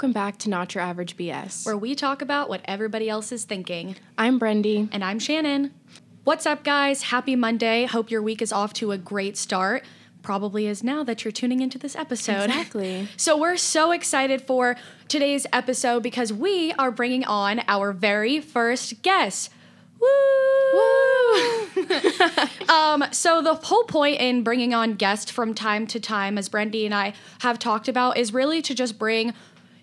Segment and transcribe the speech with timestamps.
[0.00, 1.66] welcome back to Not Your Average BS.
[1.66, 3.96] where we talk about what everybody else is thinking.
[4.16, 4.88] I'm Brendy.
[4.92, 5.74] And I'm Shannon.
[6.24, 7.02] What's up, guys?
[7.02, 7.84] Happy Monday.
[7.84, 9.84] Hope your week is off to a great start.
[10.22, 12.44] Probably is now that you're tuning into this episode.
[12.44, 13.08] Exactly.
[13.18, 14.74] So, we're so excited for
[15.06, 19.50] today's episode because we are bringing on our very first guest.
[20.00, 20.08] Woo!
[22.70, 26.86] um, so the whole point in bringing on guests from time to time, as Brendy
[26.86, 29.34] and I have talked about, is really to just bring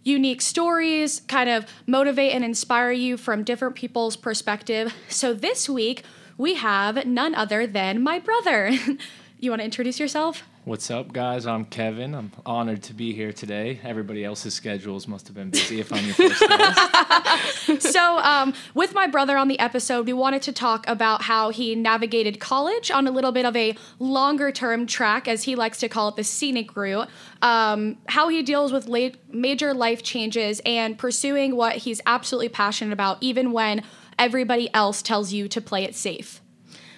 [0.08, 4.94] unique stories, kind of motivate and inspire you from different people's perspective.
[5.10, 6.04] So this week
[6.38, 8.72] we have none other than my brother.
[9.40, 10.44] you want to introduce yourself?
[10.68, 11.48] What's up, guys?
[11.48, 12.14] I'm Kevin.
[12.14, 13.80] I'm honored to be here today.
[13.86, 17.82] Everybody else's schedules must have been busy if I'm your first guest.
[17.94, 21.74] so, um, with my brother on the episode, we wanted to talk about how he
[21.74, 25.88] navigated college on a little bit of a longer term track, as he likes to
[25.88, 27.08] call it, the scenic route.
[27.42, 32.92] Um, how he deals with late, major life changes and pursuing what he's absolutely passionate
[32.92, 33.84] about, even when
[34.20, 36.42] everybody else tells you to play it safe.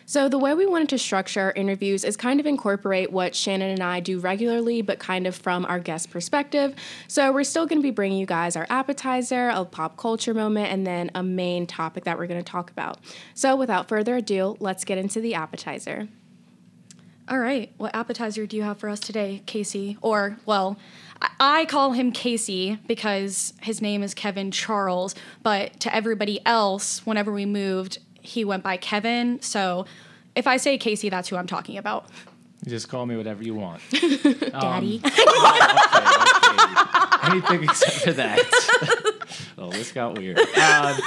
[0.10, 3.70] So, the way we wanted to structure our interviews is kind of incorporate what Shannon
[3.70, 6.74] and I do regularly, but kind of from our guest perspective.
[7.08, 10.72] So, we're still going to be bringing you guys our appetizer, a pop culture moment,
[10.72, 12.98] and then a main topic that we're going to talk about.
[13.36, 16.08] So, without further ado, let's get into the appetizer.
[17.30, 17.72] All right.
[17.78, 19.96] What appetizer do you have for us today, Casey?
[20.02, 20.80] Or, well,
[21.22, 27.06] I- I call him Casey because his name is Kevin Charles, but to everybody else,
[27.06, 29.42] whenever we moved, he went by Kevin.
[29.42, 29.86] So
[30.36, 32.06] if I say Casey, that's who I'm talking about.
[32.68, 33.82] Just call me whatever you want.
[33.92, 35.02] Daddy.
[35.20, 35.66] Okay,
[36.62, 37.32] okay.
[37.32, 38.40] Anything except for that.
[39.58, 40.38] oh, this got weird.
[40.40, 40.98] Um,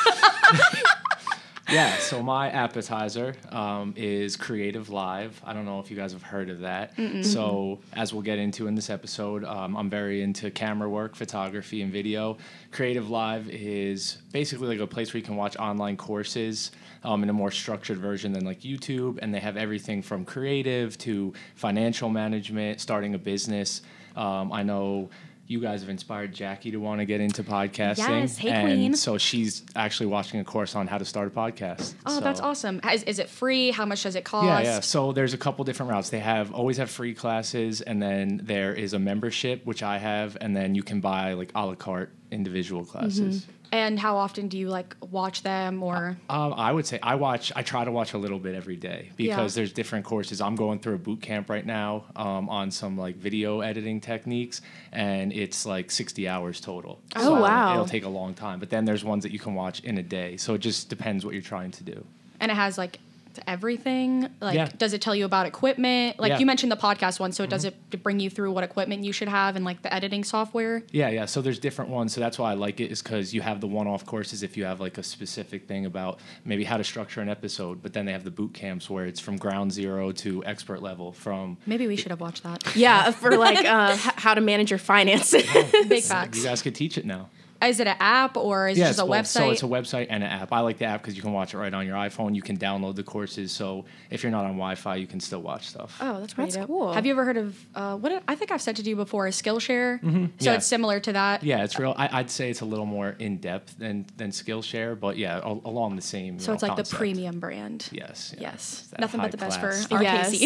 [1.73, 5.41] yeah, so my appetizer um, is Creative Live.
[5.45, 6.93] I don't know if you guys have heard of that.
[7.25, 11.83] So, as we'll get into in this episode, um, I'm very into camera work, photography,
[11.83, 12.37] and video.
[12.71, 16.73] Creative Live is basically like a place where you can watch online courses
[17.05, 19.19] um, in a more structured version than like YouTube.
[19.23, 23.83] And they have everything from creative to financial management, starting a business.
[24.15, 25.09] Um, I know
[25.47, 28.21] you guys have inspired Jackie to want to get into podcasting.
[28.21, 28.39] Yes.
[28.39, 28.95] Hey, and queen.
[28.95, 31.95] So she's actually watching a course on how to start a podcast.
[32.07, 32.81] Oh, that's awesome.
[32.91, 33.71] Is, is it free?
[33.71, 34.47] How much does it cost?
[34.47, 34.81] Yeah, yeah.
[34.81, 36.11] So there's a couple different routes.
[36.11, 40.37] They have always have free classes, and then there is a membership, which I have,
[40.41, 43.43] and then you can buy like a la carte individual classes.
[43.43, 43.53] Mm-hmm.
[43.73, 46.19] And how often do you like watch them or?
[46.29, 47.51] Um, I would say I watch.
[47.57, 49.61] I try to watch a little bit every day because Yeah.
[49.61, 50.43] there's different courses.
[50.43, 54.61] I'm going through a boot camp right now um, on some like video editing techniques,
[54.93, 57.01] and it's like 60 hours total.
[57.17, 57.73] Oh, wow.
[57.73, 60.03] It'll take a long time, but then there's ones that you can watch in a
[60.03, 60.37] day.
[60.37, 62.05] So it just depends what you're trying to do.
[62.41, 62.99] and it has like
[63.47, 64.69] everything like Yeah.
[64.77, 66.35] does it tell you about equipment like Yeah.
[66.35, 66.41] Mm-hmm.
[66.41, 69.05] you mentioned the podcast one so it does it to bring you through what equipment
[69.05, 71.27] you should have and like the editing software Yeah, yeah.
[71.27, 72.13] So there's different ones.
[72.13, 74.65] So that's why I like it is because you have the one-off courses if you
[74.65, 78.13] have like a specific thing about maybe how to structure an episode, but then they
[78.13, 81.13] have the boot camps where it's from ground zero to expert level.
[81.13, 84.79] From maybe we should have watched that Yeah, for like uh, how to manage your
[84.79, 85.45] finances.
[85.89, 87.29] big facts you guys could teach it now.
[87.67, 89.11] Is it an app or is it just a it's both.
[89.11, 90.53] website So it's a website and an app.
[90.53, 92.35] I like the app because you can watch it right on your iPhone.
[92.35, 93.53] You can download the courses.
[93.53, 95.97] So if you're not on Wi-Fi, you can still watch stuff.
[96.01, 96.93] Oh, that's pretty That's cool.
[96.93, 98.23] Have you ever heard of uh, what?
[98.29, 100.01] I think I've said to you before is Skillshare.
[100.01, 100.27] So Mm-hmm.
[100.41, 100.55] Yeah.
[100.55, 101.43] it's similar to that.
[101.43, 101.95] Yeah, it's real.
[101.97, 105.63] I, I'd say it's a little more in depth than than Skillshare, but yeah, al-
[105.65, 106.35] along the same.
[106.35, 107.89] you So know, it's like the premium brand.
[107.93, 108.35] Yes.
[108.37, 108.51] yeah.
[108.53, 108.93] Yes.
[108.99, 110.43] Nothing but the best for our Yes.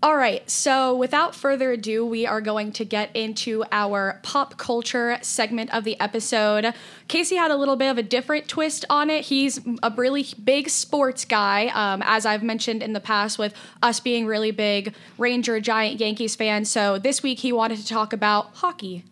[0.00, 0.08] Casey.
[0.10, 0.48] All right.
[0.48, 5.84] So without further ado, we are going to get into our pop culture segment of
[5.84, 6.72] the episode.
[7.08, 9.24] Casey had a little bit of a different twist on it.
[9.24, 13.98] He's a really big sports guy, um, as I've mentioned in the past, with us
[14.00, 16.70] being really big Ranger Giant Yankees fans.
[16.70, 19.04] So this week he wanted to talk about hockey.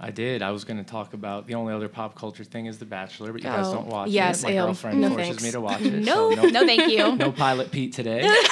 [0.00, 0.42] I did.
[0.42, 3.32] I was going to talk about the only other pop culture thing is The Bachelor,
[3.32, 3.74] but you guys Oh.
[3.76, 4.48] don't watch Yes, it.
[4.48, 4.60] My ew.
[4.62, 5.42] girlfriend No forces thanks.
[5.44, 5.94] me to watch it.
[6.04, 7.16] No, so no, no, thank you.
[7.16, 8.20] no Pilot Pete today.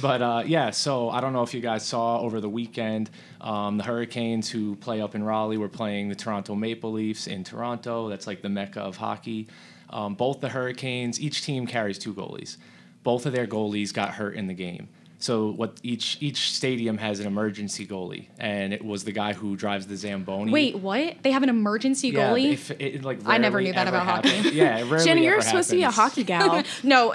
[0.00, 3.10] but uh, yeah, so I don't know if you guys saw over the weekend,
[3.40, 7.44] um, the Hurricanes who play up in Raleigh were playing the Toronto Maple Leafs in
[7.44, 8.08] Toronto.
[8.08, 9.48] That's like the mecca of hockey.
[9.90, 12.56] Um, both the Hurricanes, each team carries two goalies.
[13.02, 14.88] Both of their goalies got hurt in the game.
[15.20, 19.56] So what each each stadium has an emergency goalie, and it was the guy who
[19.56, 20.52] drives the Zamboni.
[20.52, 21.16] Wait, what?
[21.22, 22.52] They have an emergency Yeah, goalie?
[22.52, 24.50] if it, like I never knew that about hockey.
[24.50, 26.62] Yeah, Shannon, you're supposed to be a hockey gal.
[26.84, 27.14] no,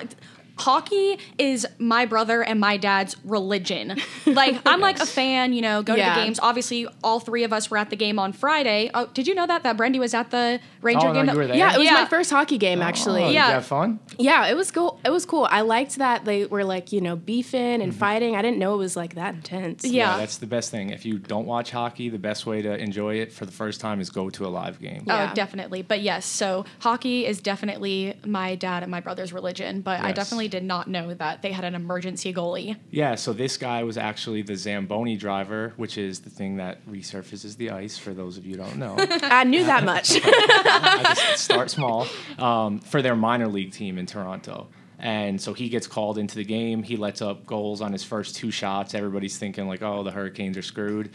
[0.57, 3.97] hockey is my brother and my dad's religion.
[4.25, 6.39] Like I'm like a fan, you know, go to the games.
[6.41, 8.89] Obviously, all three of us were at the game on Friday.
[8.93, 11.21] Oh, did you know that that Brendy was at the Ranger Oh, no, game?
[11.21, 11.55] you that- were there?
[11.57, 11.93] Yeah, it was Yeah.
[11.93, 13.23] my first hockey game actually.
[13.23, 13.47] Oh, did Yeah.
[13.47, 13.99] you have fun?
[14.17, 14.99] Yeah, it was cool.
[15.05, 15.47] It was cool.
[15.49, 17.99] I liked that they were like, you know, beefing and mm-hmm.
[17.99, 18.35] fighting.
[18.35, 19.83] I didn't know it was like that intense.
[19.85, 20.17] Yeah.
[20.17, 20.89] that's the best thing.
[20.89, 23.99] If you don't watch hockey, the best way to enjoy it for the first time
[23.99, 25.05] is go to a live game.
[25.09, 25.81] Oh, definitely.
[25.81, 29.81] But yes, so hockey is definitely my dad and my brother's religion.
[29.81, 30.15] But I Yes.
[30.43, 32.77] Definitely did not know that they had an emergency goalie.
[32.91, 37.57] Yeah, so this guy was actually the Zamboni driver, which is the thing that resurfaces
[37.57, 38.95] the ice, for those of you who don't know.
[39.23, 40.11] I knew that much.
[40.23, 42.07] I just start small
[42.37, 44.67] um, for their minor league team in Toronto.
[44.99, 46.81] And so he gets called into the game.
[46.81, 48.93] He lets up goals on his first two shots.
[48.93, 51.09] Everybody's thinking, like, oh, the Hurricanes are screwed.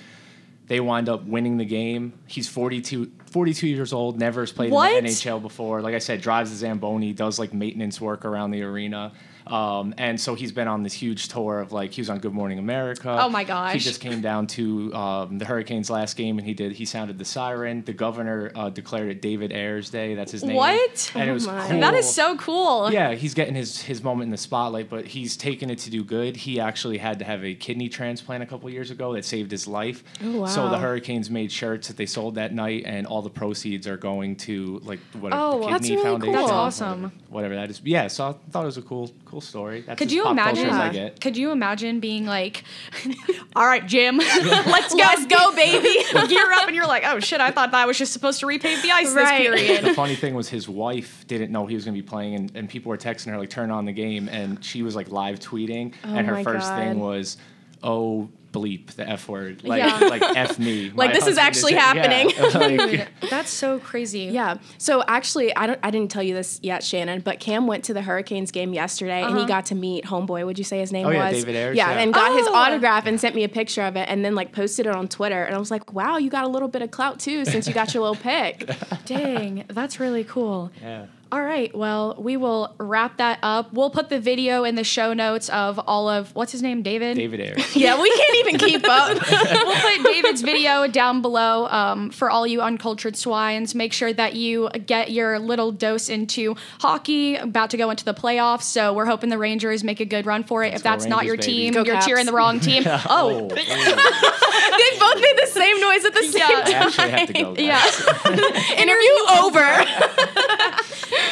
[0.69, 2.13] They wind up winning the game.
[2.27, 4.97] He's 42, 42 years old, never has played What?
[4.97, 5.81] in the NHL before.
[5.81, 9.13] Like I said, drives the Zamboni, does like maintenance work around the arena.
[9.53, 12.33] Um, and so he's been on this huge tour of like he was on Good
[12.33, 13.17] Morning America.
[13.21, 13.73] Oh my gosh!
[13.75, 17.19] He just came down to um, the Hurricanes last game and he did he sounded
[17.19, 17.83] the siren.
[17.85, 20.15] The governor uh, declared it David Ayres Day.
[20.15, 20.57] That's his name.
[20.57, 21.13] What?
[21.15, 21.69] And it Oh was my.
[21.69, 21.81] cool.
[21.81, 22.93] That is so cool.
[22.93, 26.05] Yeah, he's getting his his moment in the spotlight, but he's taken it to do
[26.05, 26.37] good.
[26.37, 29.67] He actually had to have a kidney transplant a couple years ago that saved his
[29.67, 30.05] life.
[30.25, 30.47] Oh, wow.
[30.47, 33.97] So the Hurricanes made shirts that they sold that night, and all the proceeds are
[33.97, 36.35] going to like what Oh, the that's kidney really foundation.
[36.35, 36.43] cool.
[36.43, 37.03] That's awesome.
[37.03, 37.81] Whatever, whatever that is.
[37.85, 39.83] Yeah, so I thought it was a cool cool story.
[39.83, 40.67] That's Could you pop imagine?
[40.69, 40.93] as I Yeah.
[40.93, 41.21] get.
[41.21, 42.65] Could you imagine being like,
[43.57, 46.05] "All right, Jim, let's go, Let's go, baby.
[46.29, 48.83] gear up," and you're like, "Oh shit, I thought that was just supposed to repave
[48.83, 49.49] the ice Right.
[49.49, 52.07] this period." the funny thing was his wife didn't know he was going to be
[52.07, 54.95] playing and, and people were texting her like turn on the game and she was
[54.97, 56.79] like live tweeting oh and her first God.
[56.79, 57.37] thing was
[57.83, 59.99] oh bleep the f word like Yeah.
[60.09, 61.81] like f me Like, this is actually yeah.
[61.81, 62.33] happening.
[62.59, 64.25] Like, That's so crazy.
[64.25, 64.57] Yeah.
[64.79, 65.79] So actually, I don't.
[65.83, 67.21] I didn't tell you this yet, Shannon.
[67.21, 69.47] But Cam went to the Hurricanes game yesterday, and he uh-huh.
[69.47, 70.45] got to meet Homeboy.
[70.47, 71.17] Would you say his name Oh, was?
[71.17, 72.01] yeah, David Ayres, Yeah, yeah.
[72.01, 72.55] and got his Oh.
[72.55, 75.43] autograph and sent me a picture of it, and then like posted it on Twitter.
[75.45, 77.75] And I was like, wow, you got a little bit of clout too, since you
[77.75, 78.69] got your little pic.
[79.05, 80.71] Dang, that's really cool.
[80.81, 83.71] yeah All right, well, we will wrap that up.
[83.75, 87.17] We'll put the video in the show notes of all of what's his name, David.
[87.19, 89.09] david ayres yeah, we can't even keep up.
[89.31, 93.75] we'll put David's video down below um, for all you uncultured swines.
[93.75, 97.37] Make sure that you get your little dose into hockey.
[97.37, 100.45] About to go into the playoffs, so we're hoping the Rangers make a good run
[100.45, 100.73] for it.
[100.73, 101.53] if go that's not your baby.
[101.53, 102.07] team, Go you're Caps.
[102.07, 102.85] cheering the wrong team.
[102.87, 106.63] oh, they both made the same noise at the same Yeah.
[106.65, 106.83] i time.
[106.89, 107.65] actually have to go guys.
[107.65, 108.81] yeah.
[108.81, 109.85] Interview over.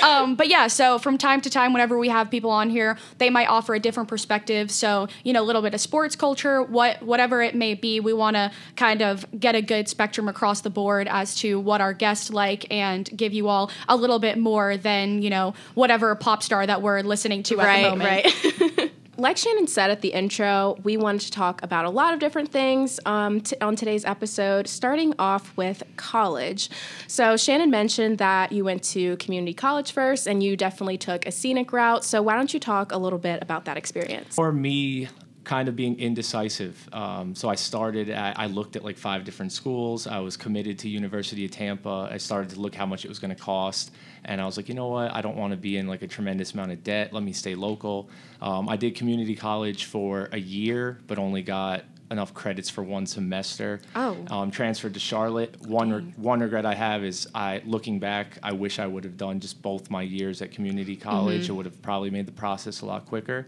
[0.03, 3.31] Um, but yeah, so from time to time, whenever we have people on here, they
[3.31, 4.71] might offer a different perspective.
[4.71, 8.13] So you know, a little bit of sports culture, what whatever it may be, we
[8.13, 11.93] want to kind of get a good spectrum across the board as to what our
[11.93, 16.43] guests like, and give you all a little bit more than you know whatever pop
[16.43, 18.71] star that we're listening to at the right, moment.
[18.71, 18.73] right.
[19.19, 22.51] like Shannon said at the intro, we wanted to talk about a lot of different
[22.51, 26.71] things um, t- on today's episode, starting off with college.
[27.07, 31.33] So, Shannon mentioned that you went to community college first and you definitely took a
[31.33, 32.05] scenic route.
[32.05, 34.35] So, why don't you talk a little bit about that experience?
[34.35, 35.09] for me
[35.47, 36.89] kind of being indecisive.
[36.93, 40.09] Um, so i started at, i looked at like five different schools.
[40.09, 42.09] I was committed to university of tampa.
[42.11, 43.93] I started to look how much it was going to cost.
[44.25, 45.15] And i was like you know what?
[45.15, 47.13] I don't want to be in like a tremendous amount of debt.
[47.13, 48.11] Let me stay local.
[48.43, 53.07] Um, i did community college for a year but only got enough credits for one
[53.07, 53.81] semester.
[53.95, 54.17] Oh.
[54.31, 55.61] um, transferred to charlotte.
[55.67, 59.17] One re- one regret i have is i looking back i wish i would have
[59.17, 61.49] done just both my years at community college.
[61.49, 63.47] It would have probably made the process a lot quicker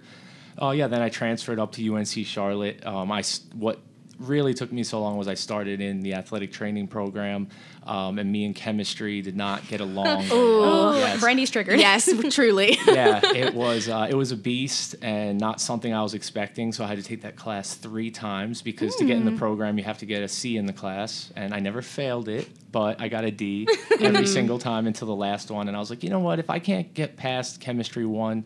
[0.58, 2.84] Oh yeah, then I transferred up to UNC Charlotte.
[2.86, 3.78] Um, I s- what
[4.18, 7.46] really took me so long was I started in the athletic training program,
[7.86, 10.22] um, and me and chemistry did not get along.
[10.24, 10.96] very well.
[10.98, 11.20] Yes.
[11.20, 11.78] Brandy's triggered.
[11.78, 12.76] yes, truly.
[12.88, 16.72] yeah, it was uh, it was a beast and not something I was expecting.
[16.72, 19.78] So I had to take that class three times because to get in the program
[19.78, 23.00] you have to get a C in the class, and I never failed it, but
[23.00, 23.68] I got a D
[24.00, 25.68] every single time until the last one.
[25.68, 26.40] And I was like, you know what?
[26.40, 28.44] If I can't get past chemistry one.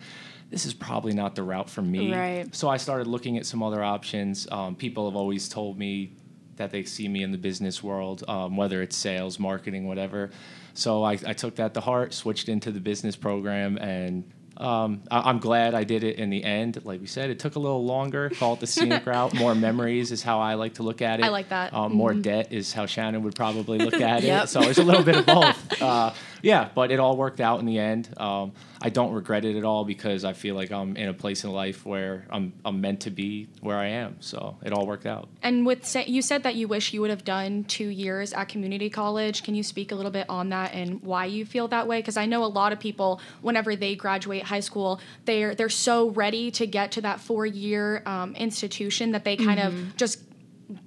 [0.53, 2.15] This is probably not the route for me.
[2.15, 2.55] Right.
[2.55, 4.47] So I started looking at some other options.
[4.53, 6.13] Um, people have always told me
[6.57, 10.31] that they see me in the business world, um, whether it's sales, marketing, whatever.
[10.75, 15.31] So I, I took that to heart, switched into the business program, and um, I,
[15.31, 16.85] I'm glad I did it in the end.
[16.85, 18.29] Like we said, it took a little longer.
[18.29, 19.33] Call it the scenic route.
[19.35, 21.25] More memories is how I like to look at it.
[21.25, 21.73] I like that.
[21.73, 24.45] Um, more debt is how Shannon would probably look at Yep.
[24.45, 24.47] it.
[24.49, 25.59] So it's a little bit of both.
[25.83, 28.13] Uh, yeah, but it all worked out in the end.
[28.17, 31.45] Um, I don't regret it at all because I feel like I'm in a place
[31.45, 34.17] in life where I'm I'm meant to be where I am.
[34.21, 35.29] So it all worked out.
[35.43, 38.49] And with sa- you said that you wish you would have done two years at
[38.49, 39.45] community college.
[39.45, 42.01] Can you speak a little bit on that and why you feel that way?
[42.01, 46.11] Because I know a lot of people, whenever they graduate high school, they're they're so
[46.11, 50.19] ready to get to that four year um, institution that they kind of just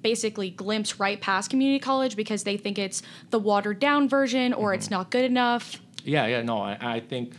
[0.01, 4.73] basically glimpse right past community college because they think it's the watered down version or
[4.73, 5.81] it's not good enough.
[6.03, 7.33] Yeah, yeah, no, I, I think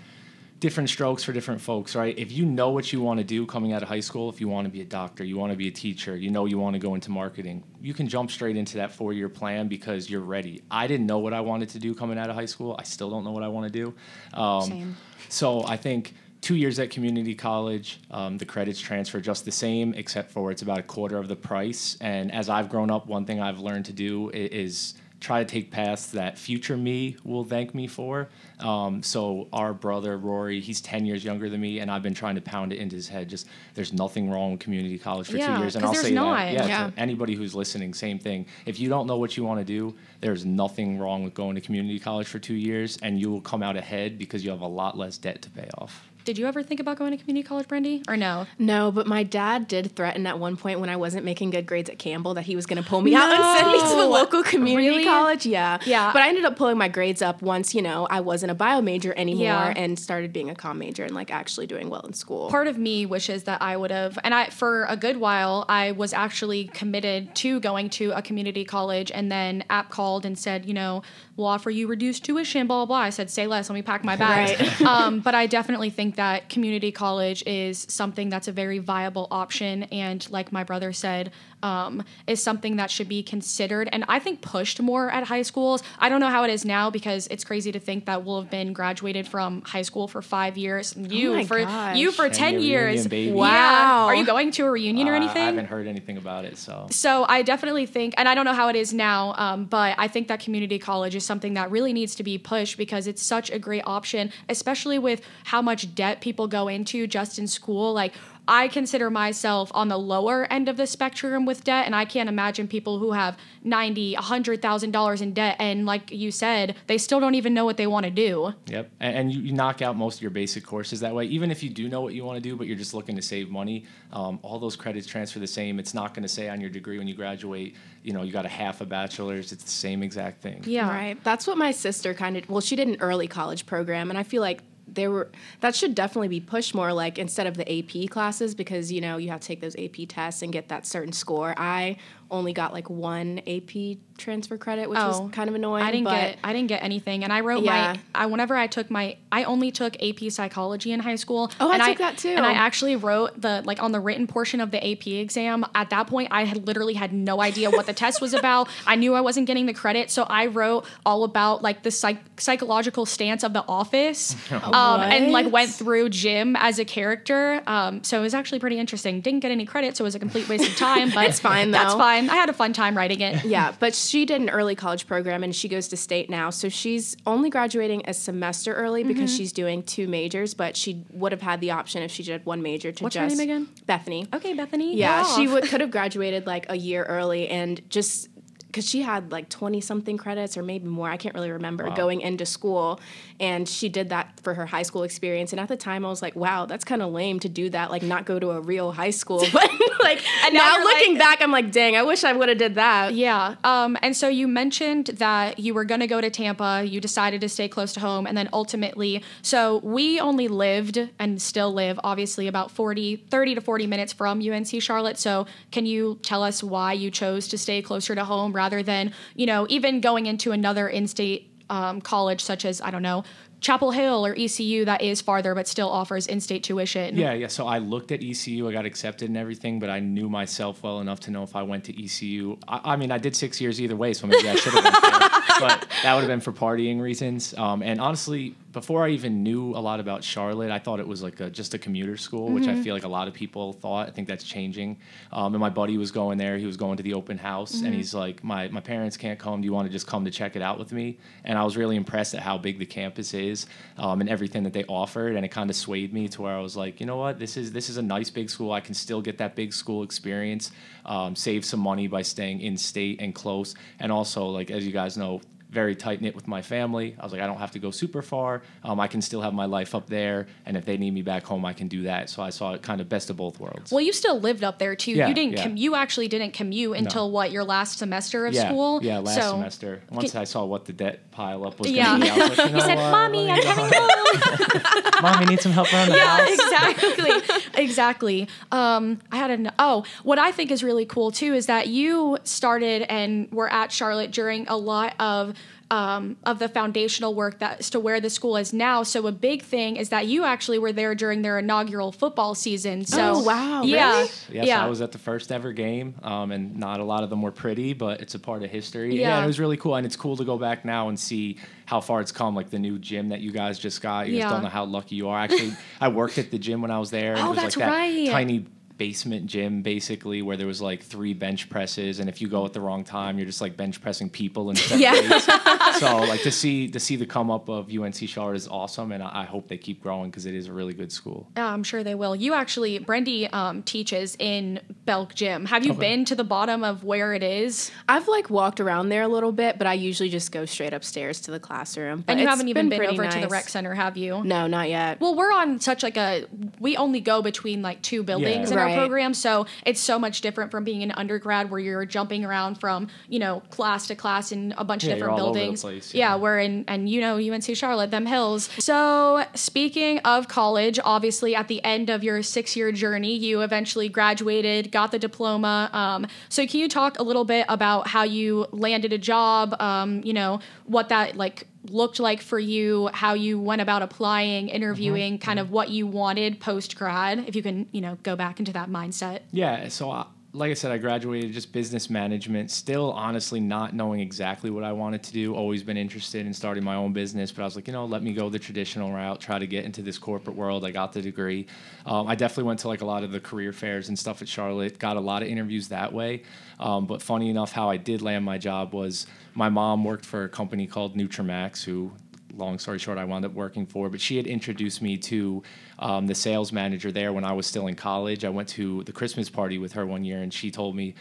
[0.59, 2.19] different strokes for different folks, right?
[2.19, 4.49] If you know what you want to do coming out of high school, if you
[4.49, 6.75] want to be a doctor, you want to be a teacher, you know you want
[6.75, 10.23] to go into marketing, you can jump straight into that four year plan because you're
[10.23, 10.63] ready.
[10.71, 12.75] I didn't know what I wanted to do coming out of high school.
[12.79, 13.95] I still don't know what I want to do.
[14.39, 14.97] Um, Same.
[15.29, 16.15] So I think
[16.47, 20.63] two years at community college, um, the credits transfer just the same, except for it's
[20.63, 21.99] about a quarter of the price.
[22.01, 25.73] And as I've grown up, one thing I've learned to do is try to take
[25.73, 28.29] paths that future me will thank me for.
[28.61, 32.37] Um, so our brother Rory, he's ten years younger than me, and I've been trying
[32.37, 33.29] to pound it into his head.
[33.29, 36.37] Just there's nothing wrong with community college for Yeah, two years, and I'll say not.
[36.37, 36.53] that.
[36.53, 36.91] Yeah, Yeah.
[36.91, 38.47] to anybody who's listening, same thing.
[38.67, 41.61] If you don't know what you want to do, there's nothing wrong with going to
[41.61, 44.69] community college for two years, and you will come out ahead because you have a
[44.69, 46.09] lot less debt to pay off.
[46.27, 48.49] Did you ever think about going to community college, Brandy, or no?
[48.59, 51.89] No, but my dad did threaten at one point when I wasn't making good grades
[51.89, 54.07] at Campbell that he was going to pull me out and send me to the
[54.09, 55.05] local community Really?
[55.05, 55.47] college.
[55.47, 55.79] Yeah.
[55.87, 56.13] Yeah.
[56.13, 58.83] But I ended up pulling my grades up once, you know, I wasn't a bio
[58.83, 59.73] major anymore Yeah.
[59.77, 62.51] and started being a com major and like actually doing well in school.
[62.51, 65.93] part of me wishes that I would have, and I for a good while I
[65.93, 70.67] was actually committed to going to a community college, and then app called and said,
[70.67, 71.03] you know,
[71.37, 72.97] we'll offer you reduced tuition, blah blah blah.
[72.97, 74.59] I said, say less, let me pack my bags.
[74.59, 74.81] Right.
[74.87, 79.85] um, but I definitely think that community college is something that's a very viable option,
[79.85, 81.33] and like my brother said,
[81.63, 85.83] um, is something that should be considered, and I think pushed more at high schools.
[85.99, 88.51] I don't know how it is now because it's crazy to think that we'll have
[88.51, 90.95] been graduated from high school for five years.
[90.97, 91.97] You my for gosh.
[91.97, 92.61] you for 10 10-year
[92.91, 93.05] years.
[93.05, 93.27] reunion, baby.
[93.31, 93.35] Yeah.
[93.35, 94.07] Wow.
[94.07, 95.43] Are you going to a reunion or Uh, anything?
[95.43, 98.53] I haven't heard anything about it, so so I definitely think, and I don't know
[98.55, 101.93] how it is now, um, but I think that community college is something that really
[101.93, 106.21] needs to be pushed because it's such a great option, especially with how much debt
[106.21, 107.93] people go into just in school.
[107.93, 108.13] Like
[108.49, 112.29] I consider myself on the lower end of the spectrum with debt, and I can't
[112.29, 116.77] imagine people who have ninety, a hundred thousand dollars in debt, and like you said,
[116.87, 118.55] they still don't even know what they want to do.
[118.67, 121.25] Yep, and, and you, you knock out most of your basic courses that way.
[121.27, 123.23] Even if you do know what you want to do, but you're just looking to
[123.23, 125.79] save money, um, all those credits transfer the same.
[125.79, 128.47] It's not going to say on your degree when you graduate, you know, you got
[128.47, 129.53] a half a bachelor's.
[129.53, 130.63] It's the same exact thing.
[130.67, 130.89] Yeah.
[130.89, 131.23] Right.
[131.25, 134.23] That's what my sister kind of well, she did an early college program and I
[134.23, 134.63] feel like
[134.97, 138.91] there were that should definitely be pushed more like instead of the AP classes because
[138.91, 141.55] you know you have to take those AP tests and get that certain score.
[141.57, 141.97] I
[142.31, 145.83] only got like one AP transfer credit, which Oh, was kind of annoying.
[145.85, 147.93] I didn't but get I didn't get anything, and I wrote Yeah.
[147.95, 151.51] my I whenever I took my I only took AP psychology in high school.
[151.61, 152.31] Oh, I and took that too.
[152.31, 155.65] And I actually wrote the like on the written portion of the AP exam.
[155.75, 158.69] At that point, I had literally had no idea what the test was about.
[158.87, 162.41] I knew I wasn't getting the credit, so I wrote all about like the psych-
[162.41, 167.63] psychological stance of the Office, um, and like went through Jim as a character.
[167.67, 169.21] Um, so it was actually pretty interesting.
[169.21, 171.11] Didn't get any credit, so it was a complete waste of time.
[171.17, 171.99] But It's fine, That's though.
[172.21, 172.31] Fine.
[172.31, 173.45] I had a fun time writing it.
[173.45, 176.51] yeah, but she did an early college program and she goes to state now.
[176.51, 179.37] So she's only graduating a semester early because Mm-hmm.
[179.39, 182.63] she's doing two majors, but she would have had the option if she did one
[182.63, 183.69] major to What's her just name again?
[183.87, 184.27] Bethany.
[184.33, 184.97] Okay, Bethany.
[184.97, 188.29] Yeah, go she would could have graduated like a year early and just
[188.77, 192.21] because she had like 20 something credits or maybe more i can't really remember going
[192.21, 193.01] into school
[193.41, 196.21] and she did that for her high school experience and at the time i was
[196.21, 198.93] like wow that's kind of lame to do that like not go to a real
[198.93, 202.23] high school but like and now now, looking like- back i'm like dang i wish
[202.23, 203.55] i would have did that Yeah.
[203.65, 206.85] Um, and so you mentioned that you were going to go to Tampa.
[206.85, 208.27] You decided to stay close to home.
[208.27, 213.61] And then ultimately, so we only lived and still live, obviously, about 40, 30 to
[213.61, 215.19] 40 minutes from UNC Charlotte.
[215.19, 219.13] So can you tell us why you chose to stay closer to home rather than,
[219.35, 223.25] you know, even going into another in state um, college, such as, I don't know,
[223.61, 227.17] Chapel Hill or ECU that is farther but still offers in state tuition?
[227.17, 227.47] Yeah, yeah.
[227.47, 231.01] So I looked at ECU, I got accepted and everything, but I knew myself well
[231.01, 232.59] enough to know if I went to ECU.
[232.69, 235.33] I, I mean, I did six years either way, so maybe I should have.
[235.59, 237.55] But that would have been for partying reasons.
[237.55, 241.23] Um, and honestly, before I even knew a lot about Charlotte, I thought it was
[241.23, 244.07] like a, just a commuter school, which I feel like a lot of people thought.
[244.07, 244.99] I think that's changing.
[245.33, 246.59] Um, and my buddy was going there.
[246.59, 249.63] He was going to the open house, and he's like, my, my parents can't come.
[249.63, 251.17] Do you want to just come to check it out with me?
[251.43, 253.65] And I was really impressed at how big the campus is
[253.97, 255.37] um, and everything that they offered.
[255.37, 257.39] And it kind of swayed me to where I was like, you know what?
[257.39, 258.73] This is, this is a nice big school.
[258.73, 260.71] I can still get that big school experience,
[261.07, 263.75] um, save some money by staying in state and close.
[264.01, 267.17] And also, like, as you guys know, very tight knit with my family.
[267.19, 268.63] I was like, I don't have to go super far.
[268.85, 271.43] Um, I can still have my life up there, and if they need me back
[271.45, 272.31] home, I can do that.
[272.31, 273.91] So I saw it kind of best of both worlds.
[273.91, 275.13] Well, you still lived up there too.
[275.13, 275.55] Yeah, you didn't.
[275.55, 275.63] yeah.
[275.65, 279.03] Com- you actually didn't commute until what your last semester of yeah, school.
[279.03, 280.03] yeah, last So- semester.
[280.11, 282.17] Once Can- I saw what the debt pile up was Yeah.
[282.17, 282.97] be, was like, you know He said?
[282.97, 284.39] "Mommy, I'm coming home.
[284.39, 286.51] home." Mommy needs some help around the yeah, house.
[286.53, 288.49] exactly, exactly.
[288.71, 292.39] Um, I had an oh, what I think is really cool too is that you
[292.45, 295.55] started and were at Charlotte during a lot of.
[295.89, 299.05] Um, of the foundational work that's to where the school is now.
[299.05, 303.05] So a big thing is that you actually were there during their inaugural football season.
[303.05, 304.31] So Oh, wow, yeah, really?
[304.51, 304.85] Yes, yeah.
[304.85, 307.53] I was at the first ever game, um, and not a lot of them were
[307.53, 309.15] pretty, but it's a part of history.
[309.15, 309.29] Yeah.
[309.29, 309.45] Yeah.
[309.45, 312.21] it was really cool, and it's cool to go back now and see how far
[312.21, 312.57] it's come.
[312.57, 314.41] Like the new gym that you guys just got, you Yeah.
[314.43, 315.39] just don't know how lucky you are.
[315.39, 317.35] Actually, I worked at the gym when I was there.
[317.35, 318.29] and Oh, it was that's like that right.
[318.29, 318.67] Tiny
[318.99, 322.73] basement gym basically where there was like three bench presses and if you go at
[322.73, 325.39] the wrong time you're just like bench pressing people instead of Yeah.
[325.99, 329.23] so like to see to see the come up of UNC Charlotte is awesome and
[329.23, 331.49] I, I hope they keep growing because it is a really good school.
[331.57, 332.35] Yeah, I'm sure they will.
[332.35, 335.67] You actually, Brendy um, teaches in Belk Gym.
[335.67, 337.91] Have you been to the bottom of where it is?
[338.09, 341.41] I've like walked around there a little bit, but I usually just go straight upstairs
[341.43, 342.23] to the classroom.
[342.27, 344.43] But And you haven't even been, pretty over to the rec center, have you?
[344.45, 345.21] No, not yet.
[345.21, 346.47] Well, we're on such like a
[346.81, 348.77] we only go between like two buildings Yeah.
[348.79, 348.99] in our Right.
[348.99, 353.09] program, so it's so much different from being an undergrad where you're jumping around from
[353.29, 355.83] you know class to class in a bunch Yeah, of different all over the buildings.
[355.83, 356.35] place, yeah.
[356.35, 356.37] yeah.
[356.41, 358.69] we're in and you know UNC Charlotte, them hills.
[358.79, 364.09] So speaking of college, obviously at the end of your six year journey, you eventually
[364.09, 365.91] graduated, got the diploma.
[365.93, 369.75] Um, so can you talk a little bit about how you landed a job?
[369.81, 374.69] Um, you know what that like looked like for you, how you went about applying,
[374.69, 375.45] interviewing, mm-hmm.
[375.45, 377.45] kind of what you wanted post grad.
[377.47, 379.41] If you can, you know, go back into that mindset.
[379.53, 380.27] Yeah, so I,
[380.57, 382.71] like I said, I graduated just business management.
[382.71, 385.55] Still, honestly, not knowing exactly what I wanted to do.
[385.55, 388.23] Always been interested in starting my own business, but I was like, you know, let
[388.23, 389.39] me go the traditional route.
[389.39, 390.87] Try to get into this corporate world.
[390.87, 391.67] I got the degree.
[392.07, 394.49] Um, I definitely went to like a lot of the career fairs and stuff at
[394.49, 394.99] Charlotte.
[394.99, 396.43] Got a lot of interviews that way.
[396.81, 400.45] Um, but funny enough, how I did land my job was my mom worked for
[400.45, 402.13] a company called Nutramax, who
[402.57, 404.09] long story short, I wound up working for.
[404.09, 405.63] But she had introduced me to
[405.99, 408.45] um, the sales manager there when I was still in college.
[408.45, 411.15] I went to the Christmas party with her one year, and she told me,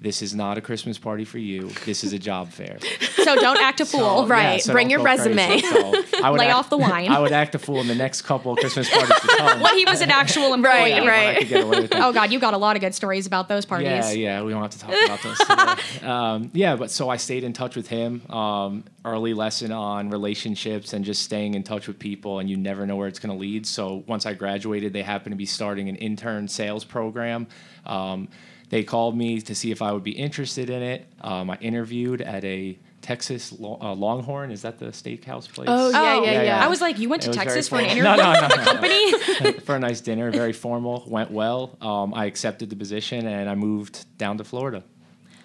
[0.00, 1.68] "This is not a Christmas party for you.
[1.84, 2.78] This is a job fair."
[3.18, 4.22] So don't act a fool.
[4.22, 4.52] So, right.
[4.54, 5.60] yeah, so Bring your resume.
[5.60, 7.10] So I would Lay act- off the wine.
[7.10, 9.60] I would act a fool in the next couple of Christmas parties to come.
[9.60, 10.92] When he was an actual employee.
[10.92, 11.38] Right, when I right.
[11.38, 11.98] could get away with it.
[12.00, 13.88] Oh God, you got a lot of good stories about those parties.
[13.88, 16.02] Yeah, yeah, we don't have to talk about those.
[16.02, 18.22] Um, yeah, but so I stayed in touch with him.
[18.30, 22.86] Um, early lesson on relationships and just staying in touch with people, and you never
[22.86, 23.66] know where it's going to lead.
[23.66, 27.46] So once I graduated, they happened to be starting an intern sales program.
[27.84, 28.28] Um,
[28.70, 31.06] they called me to see if I would be interested in it.
[31.20, 34.50] Um, I interviewed at a Texas Lo- uh, Longhorn.
[34.50, 35.68] Is that the steakhouse place?
[35.70, 36.64] Oh, yeah, Oh, yeah, yeah, yeah.
[36.64, 38.40] I was like, you went It to was Texas for an interview No, no, no,
[38.48, 38.64] no, no.
[38.64, 39.12] company?
[39.64, 41.76] for a nice dinner, very formal, went well.
[41.80, 44.82] Um, I accepted the position and I moved down to Florida.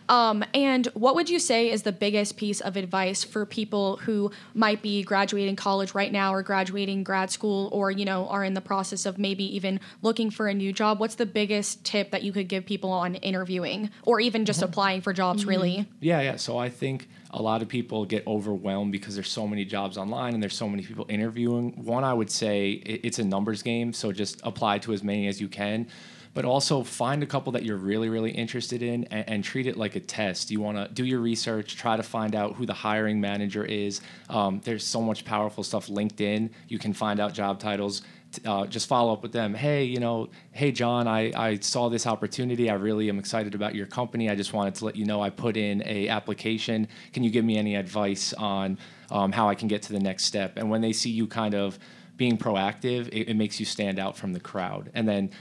[0.10, 4.32] Um, and what would you say is the biggest piece of advice for people who
[4.54, 8.54] might be graduating college right now or graduating grad school or, you know, are in
[8.54, 11.00] the process of maybe even looking for a new job?
[11.00, 15.02] What's the biggest tip that you could give people on interviewing or even just applying
[15.02, 15.88] for jobs, really?
[16.00, 16.36] Yeah, yeah.
[16.36, 20.36] So I think a lot of people get overwhelmed because there's so many jobs online
[20.36, 21.72] and there's so many people interviewing.
[21.84, 25.42] One, I would say it's a numbers game, so just apply to as many as
[25.42, 25.88] you can.
[26.34, 29.78] But also find a couple that you're really, really interested in and, and treat it
[29.78, 30.50] like a test.
[30.50, 34.02] You want to do your research, try to find out who the hiring manager is.
[34.30, 35.88] Um, there's so much powerful stuff.
[35.88, 38.02] LinkedIn, you can find out job titles
[38.46, 39.54] uh, just follow up with them.
[39.54, 42.70] Hey, you know, hey John, I, I saw this opportunity.
[42.70, 44.30] I really am excited about your company.
[44.30, 46.88] I just wanted to let you know I put in a application.
[47.12, 48.78] Can you give me any advice on
[49.12, 50.58] um, how I can get to the next step?
[50.58, 51.78] And when they see you kind of
[52.18, 54.92] being proactive, it, it makes you stand out from the crowd.
[54.94, 55.32] And then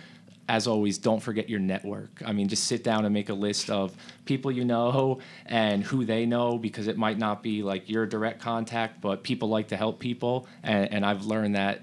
[0.48, 2.20] as always, don't forget your network.
[2.24, 6.04] I mean, just sit down and make a list of people you know and who
[6.04, 9.76] they know because it might not be like your direct contact, but people like to
[9.76, 10.46] help people.
[10.62, 11.82] And, and I've learned that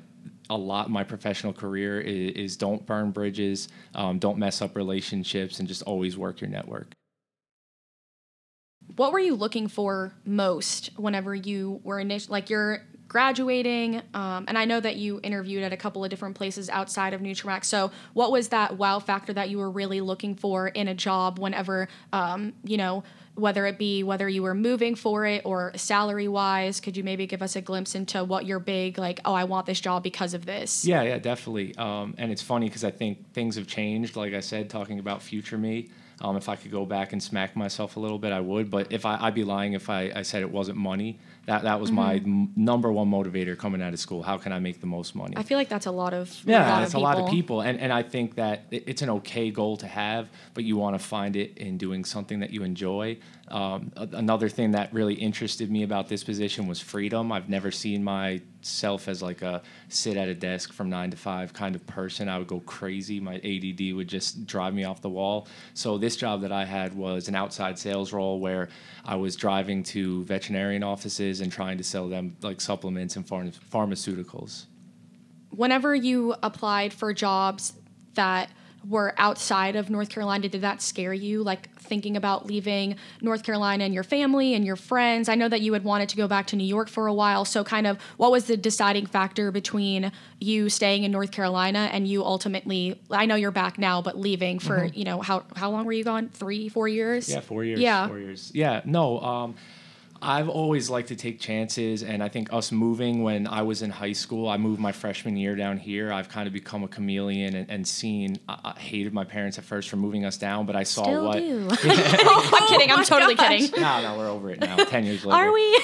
[0.50, 4.76] a lot in my professional career is, is don't burn bridges, um, don't mess up
[4.76, 6.92] relationships, and just always work your network.
[8.96, 14.02] What were you looking for most whenever you were initially, like you're graduating?
[14.14, 17.20] Um, and I know that you interviewed at a couple of different places outside of
[17.20, 17.66] Nutramax.
[17.66, 21.40] So, what was that wow factor that you were really looking for in a job
[21.40, 23.04] whenever, um, you know,
[23.36, 26.80] whether it be whether you were moving for it or salary wise?
[26.80, 29.66] Could you maybe give us a glimpse into what your big, like, oh, I want
[29.66, 30.86] this job because of this?
[30.86, 31.76] Yeah, yeah, definitely.
[31.76, 34.16] Um, and it's funny because I think things have changed.
[34.16, 35.90] Like I said, talking about future me.
[36.22, 38.70] Um, if I could go back and smack myself a little bit, I would.
[38.70, 41.18] But if I, I'd be lying if I, I said it wasn't money.
[41.50, 44.22] That that was my m- number one motivator coming out of school.
[44.22, 45.34] How can I make the most money?
[45.36, 47.30] I feel like that's a lot of yeah, a lot it's of a lot of
[47.30, 50.78] people, and and I think that it- it's an okay goal to have, but you
[50.78, 53.18] want to find it in doing something that you enjoy.
[53.48, 57.32] Um, a- another thing that really interested me about this position was freedom.
[57.32, 58.04] I've never seen
[58.70, 62.30] myself as like a sit at a desk from nine to five kind of person.
[62.30, 63.20] I would go crazy.
[63.20, 65.48] My ADD would just drive me off the wall.
[65.74, 68.70] So this job that I had was an outside sales role where
[69.04, 73.58] I was driving to veterinarian offices and trying to sell them like supplements and pharm-
[73.72, 74.66] pharmaceuticals.
[75.50, 77.74] whenever you applied for jobs
[78.14, 78.50] that
[78.88, 81.44] were outside of North Carolina, did that scare you?
[81.44, 85.30] Like thinking about leaving North Carolina and your family and your friends?
[85.30, 87.46] I know that you had wanted to go back to New York for a while.
[87.46, 92.08] So, kind of, what was the deciding factor between you staying in North Carolina and
[92.08, 93.00] you ultimately?
[93.10, 96.04] I know you're back now, but leaving for you know how how long were you
[96.04, 96.30] gone?
[96.30, 97.30] Three, four years?
[97.30, 97.80] Yeah, four years.
[97.80, 98.08] Yeah.
[98.08, 98.52] four years.
[98.54, 99.20] Yeah, no.
[99.20, 99.56] Um,
[100.22, 103.90] I've always liked to take chances, and I think us moving when I was in
[103.90, 106.12] high school, I moved my freshman year down here.
[106.12, 108.38] I've kind of become a chameleon and, and seen.
[108.50, 111.26] I, I hated my parents at first for moving us down, but I saw Still
[111.26, 111.38] what.
[111.38, 111.68] do.
[112.22, 112.92] Oh I'm oh kidding.
[112.92, 113.72] I'm totally kidding.
[113.82, 114.76] No, no, we're over it now.
[114.78, 115.36] Ten years later.
[115.38, 115.82] Are we?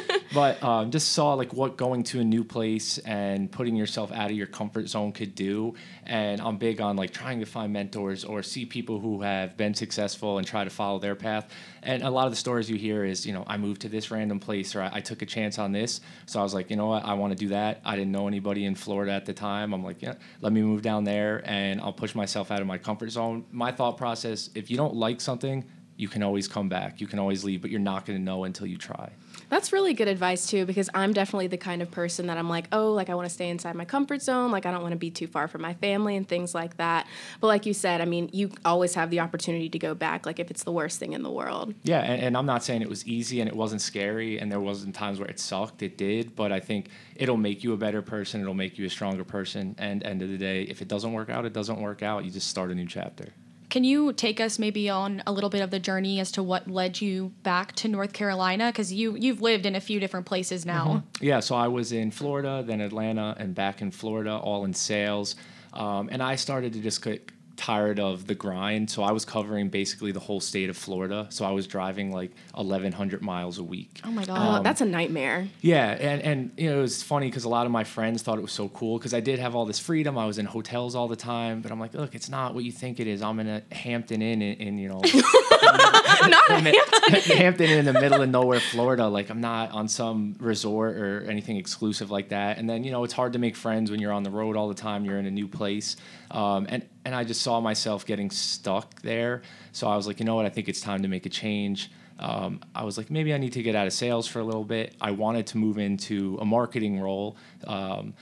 [0.34, 4.30] but um, just saw like what going to a new place and putting yourself out
[4.30, 5.74] of your comfort zone could do.
[6.04, 9.74] And i'm big on like trying to find mentors or see people who have been
[9.74, 11.50] successful and try to follow their path.
[11.82, 14.10] And a lot of the stories you hear is you know i moved to this
[14.10, 16.00] random place or i, I took a chance on this.
[16.26, 17.04] So i was like you know what?
[17.04, 17.80] I want to do that.
[17.84, 19.72] I didn't know anybody in florida at the time.
[19.72, 22.78] I'm like yeah let me move down there and i'll push myself out of my
[22.78, 23.44] comfort zone.
[23.50, 27.00] My thought process if you don't like something you can always come back.
[27.00, 29.12] You can always leave but you're not going to know until you try
[29.52, 32.68] That's really good advice too, because I'm definitely the kind of person that I'm like,
[32.72, 34.98] oh, like I want to stay inside my comfort zone, like I don't want to
[34.98, 37.06] be too far from my family and things like that.
[37.38, 40.40] But like you said, I mean, you always have the opportunity to go back, like
[40.40, 41.74] if it's the worst thing in the world.
[41.82, 44.58] Yeah, and, and I'm not saying it was easy and it wasn't scary and there
[44.58, 45.82] wasn't times where it sucked.
[45.82, 48.40] It did, but I think it'll make you a better person.
[48.40, 49.74] It'll make you a stronger person.
[49.76, 52.24] And end of the day, if it doesn't work out, it doesn't work out.
[52.24, 53.34] You just start a new chapter.
[53.72, 56.70] Can you take us maybe on a little bit of the journey as to what
[56.70, 58.66] led you back to North Carolina?
[58.66, 61.04] Because you you've lived in a few different places now.
[61.22, 65.36] Yeah, so I was in Florida, then Atlanta, and back in Florida, all in sales.
[65.72, 67.32] Um, and I started to just get
[67.62, 68.90] tired of the grind.
[68.90, 71.28] So I was covering basically the whole state of Florida.
[71.30, 74.00] So I was driving like 1,100 miles a week.
[74.02, 74.60] Oh my god.
[74.60, 75.46] Oh, that's a nightmare.
[75.60, 78.36] Yeah, and and you know it was funny because a lot of my friends thought
[78.36, 80.18] it was so cool because I did have all this freedom.
[80.18, 82.72] I was in hotels all the time, but I'm like, look, it's not what you
[82.72, 83.22] think it is.
[83.22, 85.00] I'm in a Hampton Inn in, in you know,
[86.64, 87.36] Not a Hampton.
[87.36, 89.06] Hampton in the middle of nowhere, Florida.
[89.08, 92.58] Like I'm not on some resort or anything exclusive like that.
[92.58, 94.68] And then you know it's hard to make friends when you're on the road all
[94.68, 95.04] the time.
[95.04, 95.96] You're in a new place,
[96.30, 99.42] um, and and I just saw myself getting stuck there.
[99.72, 100.46] So I was like, you know what?
[100.46, 101.90] I think it's time to make a change.
[102.18, 104.64] Um, I was like, maybe I need to get out of sales for a little
[104.64, 104.94] bit.
[105.00, 107.36] I wanted to move into a marketing role.
[107.66, 108.14] Um,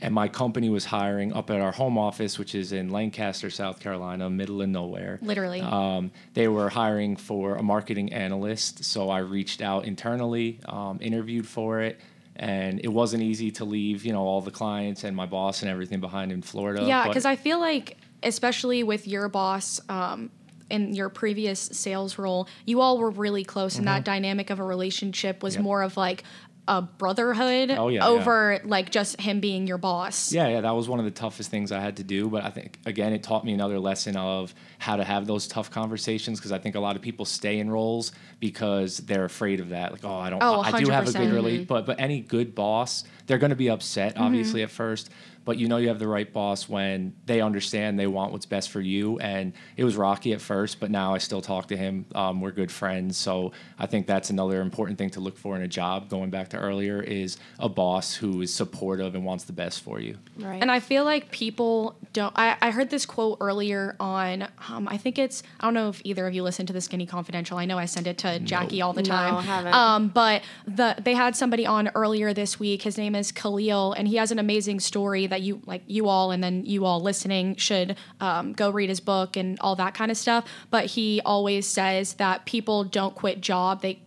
[0.00, 3.80] and my company was hiring up at our home office, which is in Lancaster, South
[3.80, 5.18] Carolina, middle of nowhere.
[5.22, 5.60] Literally.
[5.60, 8.84] Um, they were hiring for a marketing analyst.
[8.84, 11.98] So I reached out internally, um, interviewed for it.
[12.36, 15.70] And it wasn't easy to leave, you know, all the clients and my boss and
[15.70, 16.84] everything behind in Florida.
[16.86, 20.30] yeah, because I feel like, especially with your boss um,
[20.70, 23.94] in your previous sales role, you all were really close, and Mm-hmm.
[23.96, 25.64] that dynamic of a relationship was Yep.
[25.64, 26.22] more of like
[26.68, 28.06] a brotherhood Oh, yeah, yeah.
[28.06, 30.32] over like just him being your boss.
[30.32, 32.28] Yeah, yeah, that was one of the toughest things I had to do.
[32.28, 35.70] But I think again, it taught me another lesson of how to have those tough
[35.70, 39.70] conversations because I think a lot of people stay in roles because they're afraid of
[39.70, 39.92] that.
[39.92, 42.54] Like, oh, I don't, Oh, I do have a good relate, but but any good
[42.54, 44.22] boss, they're going to be upset mm-hmm.
[44.22, 45.10] obviously at first.
[45.48, 48.68] But you know you have the right boss when they understand they want what's best
[48.68, 49.18] for you.
[49.18, 52.04] And it was rocky at first, but now I still talk to him.
[52.14, 55.62] Um, we're good friends, so I think that's another important thing to look for in
[55.62, 56.10] a job.
[56.10, 59.98] Going back to earlier, is a boss who is supportive and wants the best for
[60.00, 60.18] you.
[60.36, 60.60] Right.
[60.60, 62.34] And I feel like people don't.
[62.36, 64.48] I, I heard this quote earlier on.
[64.68, 65.42] Um, I think it's.
[65.60, 67.56] I don't know if either of you listen to the Skinny Confidential.
[67.56, 69.32] I know I send it to Jackie all the time.
[69.32, 69.46] No, time.
[69.46, 69.72] haven't.
[69.72, 72.82] Um, but the they had somebody on earlier this week.
[72.82, 75.82] His name is Khalil, and he has an amazing story that you like.
[75.86, 79.76] You all and then you all listening should um, go read his book and all
[79.76, 80.44] that kind of stuff.
[80.70, 83.82] But he always says that people don't quit job.
[83.82, 84.00] They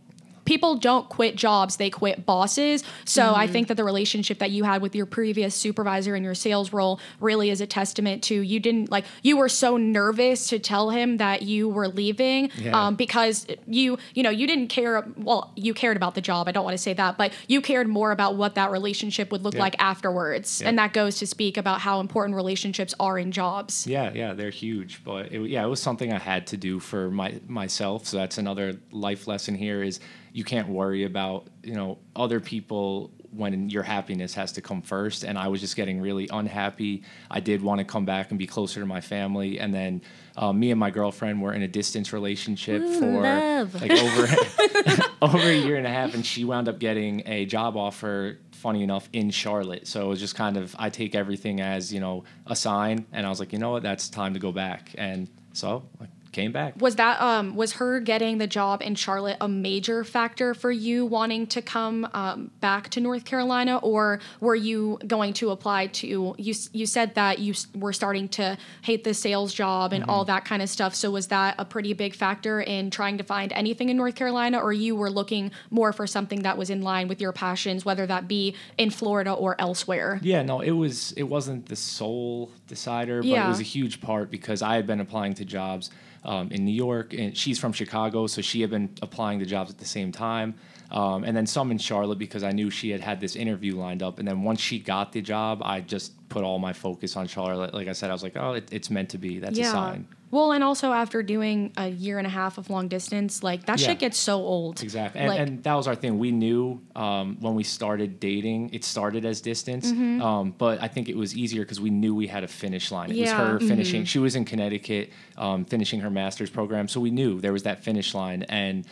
[0.51, 2.83] people don't quit jobs, they quit bosses.
[3.05, 3.39] So Mm-hmm.
[3.43, 6.73] I think that the relationship that you had with your previous supervisor in your sales
[6.73, 10.89] role really is a testament to you didn't like you were so nervous to tell
[10.89, 12.77] him that you were leaving Yeah.
[12.87, 13.35] um, because
[13.67, 16.77] you you know you didn't care well you cared about the job I don't want
[16.81, 19.65] to say that but you cared more about what that relationship would look Yeah.
[19.67, 20.67] like afterwards Yeah.
[20.69, 23.87] and that goes to speak about how important relationships are in jobs.
[23.87, 24.91] Yeah, yeah, they're huge.
[25.03, 27.99] But it, yeah, it was something I had to do for my myself.
[28.09, 28.67] So that's another
[29.07, 29.99] life lesson here: is
[30.33, 35.23] you can't worry about you know other people when your happiness has to come first.
[35.23, 37.03] And I was just getting really unhappy.
[37.29, 39.59] I did want to come back and be closer to my family.
[39.59, 40.01] And then
[40.35, 43.81] uh, me and my girlfriend were in a distance relationship for love.
[43.81, 44.27] like over
[45.21, 48.39] over a year and a half, and she wound up getting a job offer.
[48.51, 51.99] Funny enough, in Charlotte, so it was just kind of I take everything as you
[51.99, 54.91] know a sign, and I was like, you know what, that's time to go back,
[54.99, 56.79] and so I came back.
[56.81, 61.05] Was that um was her getting the job in Charlotte a major factor for you
[61.05, 66.07] wanting to come um, back to North Carolina, or were you going to apply to
[66.07, 66.35] you?
[66.37, 70.61] You said that you were starting to hate the sales job and all that kind
[70.61, 70.95] of stuff.
[70.95, 74.59] So was that a pretty big factor in trying to find anything in North Carolina,
[74.59, 78.05] or you were looking more for something that was in line with your passions, whether
[78.07, 80.19] that be in Florida or elsewhere?
[80.21, 83.45] Yeah, no, it was it wasn't the sole decider, but Yeah.
[83.45, 85.89] it was a huge part because I had been applying to jobs
[86.23, 89.71] um, in New York, and she's from Chicago, so she had been applying to jobs
[89.71, 90.53] at the same time,
[90.91, 94.03] um, and then some in Charlotte because I knew she had had this interview lined
[94.03, 97.27] up, and then once she got the job, I just put all my focus on
[97.27, 97.73] Charlotte.
[97.73, 99.39] Like I said, I was like, oh, it, it's meant to be.
[99.39, 100.07] That's a sign.
[100.31, 103.79] Well, and also after doing a year and a half of long distance, like that
[103.79, 103.87] Yeah.
[103.89, 104.81] shit gets so old.
[104.81, 106.17] Exactly, and, Like- and that was our thing.
[106.19, 110.21] We knew um, when we started dating, it started as distance, Mm-hmm.
[110.21, 113.11] um, but I think it was easier because we knew we had a finish line.
[113.11, 113.33] It Yeah.
[113.37, 113.53] Mm-hmm.
[113.53, 114.05] was her finishing.
[114.05, 117.83] She was in Connecticut, um, finishing her master's program, so we knew there was that
[117.83, 118.85] finish line, and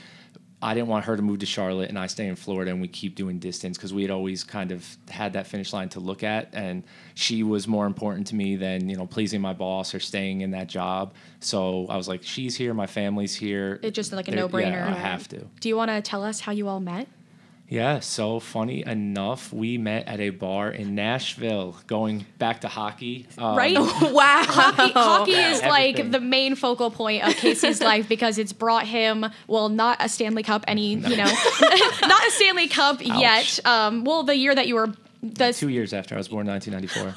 [0.62, 2.88] I didn't want her to move to Charlotte and I stay in Florida and we
[2.88, 6.22] keep doing distance because we had always kind of had that finish line to look
[6.24, 6.84] at, and
[7.16, 10.52] she was more important to me than you know pleasing my boss or staying in
[10.52, 11.14] that job.
[11.40, 13.80] So I was like, she's here, my family's here.
[13.82, 14.72] It's just like a no-brainer.
[14.72, 15.46] Yeah, I have to.
[15.60, 17.08] Do you want to tell us how you all met?
[17.72, 23.28] Yeah, so funny enough, we met at a bar in Nashville, going back to hockey.
[23.38, 23.78] Um, right?
[24.02, 24.44] Wow.
[24.48, 29.24] Hockey, hockey is like the main focal point of Casey's life because it's brought him,
[29.48, 31.26] well, not a Stanley Cup, any, you know,
[32.02, 33.60] not a Stanley Cup yet.
[33.66, 37.14] Um, well, the year that you were, the, Two years after I was born, 1994.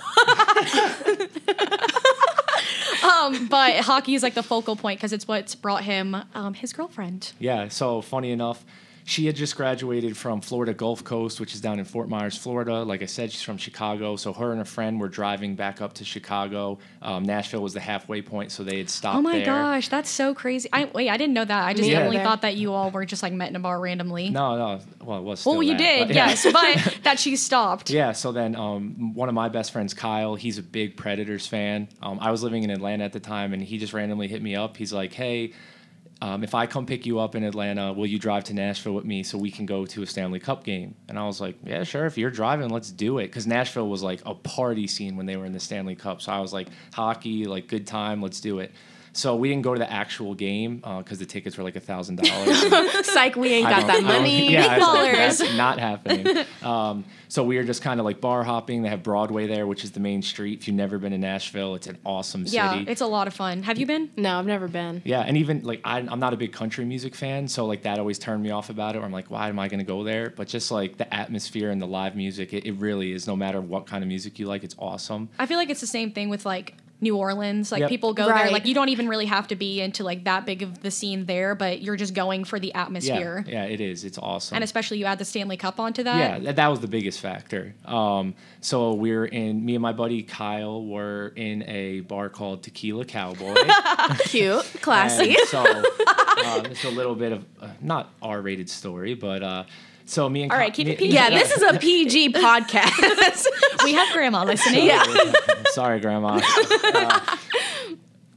[3.08, 6.74] um, but hockey is like the focal point because it's what's brought him um, his
[6.74, 7.32] girlfriend.
[7.38, 8.64] yeah, so funny enough,
[9.04, 12.82] she had just graduated from Florida Gulf Coast, which is down in Fort Myers, Florida.
[12.82, 14.16] Like I said, she's from Chicago.
[14.16, 16.78] So her and a friend were driving back up to Chicago.
[17.00, 19.46] Um, Nashville was the halfway point, so they had stopped Oh my there.
[19.46, 20.68] gosh, that's so crazy!
[20.72, 21.64] I wait, I didn't know that.
[21.64, 24.30] I just definitely thought that you all were just like met in a bar randomly.
[24.30, 24.80] No, no.
[25.02, 26.28] Well, it was still well, you that, did, but yeah.
[26.28, 27.90] yes, but that she stopped.
[27.90, 31.88] Yeah, so then um, one of my best friends, Kyle, he's a big Predators fan.
[32.00, 34.54] Um, I was living in Atlanta at the time, and he just randomly hit me
[34.54, 34.76] up.
[34.76, 35.52] He's like, "Hey,
[36.22, 39.04] um, if I come pick you up in Atlanta, will you drive to Nashville with
[39.04, 41.82] me so we can go to a Stanley Cup game?" And I was like, "Yeah,
[41.82, 42.06] sure.
[42.06, 45.36] If you're driving, let's do it." Because Nashville was like a party scene when they
[45.36, 46.22] were in the Stanley Cup.
[46.22, 48.22] So I was like, "Hockey, like good time.
[48.22, 48.70] Let's do it."
[49.14, 52.16] So we didn't go to the actual game because the tickets were like a thousand
[52.16, 53.06] dollars.
[53.06, 54.32] Psych, we ain't I got that money.
[54.52, 56.44] Yeah, Big I was like, not happening.
[56.62, 58.82] Um, so we were just kind of like bar hopping.
[58.82, 60.60] They have Broadway there, which is the main street.
[60.60, 62.56] If you've never been to Nashville, it's an awesome city.
[62.56, 63.62] Yeah, it's a lot of fun.
[63.64, 64.10] Have you been?
[64.16, 65.02] No, I've never been.
[65.04, 67.98] Yeah, and even like I, I'm not a big country music fan, so like that
[67.98, 68.98] always turned me off about it.
[68.98, 70.30] Where I'm like, why am I going to go there?
[70.30, 73.26] But just like the atmosphere and the live music, it, it really is.
[73.26, 75.28] No matter what kind of music you like, it's awesome.
[75.38, 77.70] I feel like it's the same thing with like New Orleans.
[77.70, 77.88] Like Yep.
[77.90, 80.62] people go there, like you don't even really have to be into like that big
[80.62, 83.44] of the scene there, but you're just going for the atmosphere.
[83.46, 84.04] yeah, it is.
[84.04, 84.54] It's awesome.
[84.54, 86.16] And especially you add the Stanley Cup onto that.
[86.16, 87.74] Yeah, that, that was the biggest factor.
[87.84, 89.64] Um, so we are in.
[89.64, 93.54] Me and my buddy Kyle were in a bar called Tequila Cowboy.
[94.20, 95.34] Cute, classy.
[95.48, 99.64] So um, it's a little bit of uh, not R-rated story, but uh,
[100.06, 101.14] so me and all right, keep me- it PG.
[101.14, 103.46] yeah, this is a PG podcast.
[103.84, 104.86] we have grandma listening.
[104.86, 105.04] Yeah.
[105.70, 106.40] Sorry, Grandma.
[106.94, 107.36] Uh,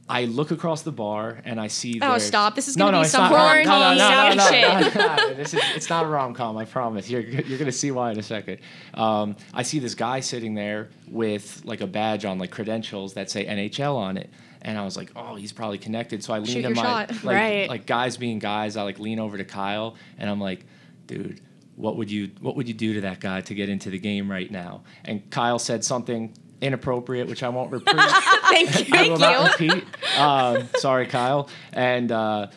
[0.08, 1.98] I look across the bar and I see.
[2.00, 2.54] Oh, stop.
[2.54, 4.34] This is no, gonna no, be it's some not rom- horny no, no, no, no,
[4.34, 4.94] no, shit.
[4.94, 6.56] no, no, this is, it's not a rom com.
[6.56, 7.10] I promise.
[7.10, 8.58] You're you're gonna see why in a second.
[8.94, 13.30] Um, I see this guy sitting there with like a badge on, like credentials that
[13.32, 14.30] say NHL on it.
[14.62, 16.22] And I was like, oh, he's probably connected.
[16.24, 17.10] So I lean Shoot to my shot.
[17.24, 17.68] like, Right.
[17.68, 18.76] like guys being guys.
[18.76, 20.64] I like lean over to Kyle and I'm like,
[21.06, 21.40] dude,
[21.76, 24.30] what would you what would you do to that guy to get into the game
[24.30, 24.82] right now?
[25.04, 27.96] And Kyle said something inappropriate, which I won't repeat.
[28.48, 28.96] Thank you.
[28.96, 29.84] I will not repeat.
[30.18, 31.48] Um, sorry, Kyle.
[31.72, 32.48] And uh,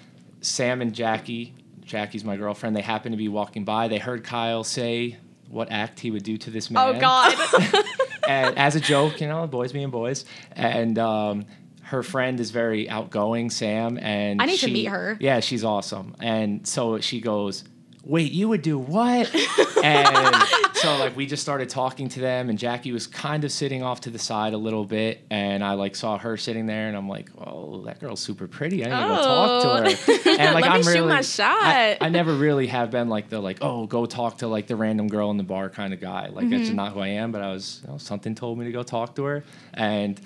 [0.41, 1.53] Sam and Jackie
[1.89, 2.75] Jackie's my girlfriend.
[2.75, 3.87] They happened to be walking by.
[3.87, 5.17] They heard Kyle say
[5.49, 6.95] what act he would do to this man.
[6.95, 7.35] Oh God.
[8.27, 10.23] and as a joke, you know, boys being boys.
[10.51, 11.45] And um,
[11.81, 13.97] her friend is very outgoing, Sam.
[13.97, 15.17] And I need to meet her.
[15.19, 16.15] Yeah, she's awesome.
[16.19, 17.63] And so she goes,
[18.03, 19.33] "Wait, you would do what?"
[19.83, 20.35] and
[20.75, 24.01] so like we just started talking to them, and Jackie was kind of sitting off
[24.01, 27.07] to the side a little bit, and I like saw her sitting there, and I'm
[27.09, 28.85] like, "Oh, that girl's super pretty.
[28.85, 31.21] I need to go talk to her." And like Let me I'm shoot really, my
[31.21, 31.57] shot.
[31.61, 34.75] I, I never really have been like the like, oh, go talk to like the
[34.75, 36.27] random girl in the bar kind of guy.
[36.27, 36.57] Like Mm-hmm.
[36.57, 37.31] that's not who I am.
[37.31, 40.19] But I was, you know, something told me to go talk to her, and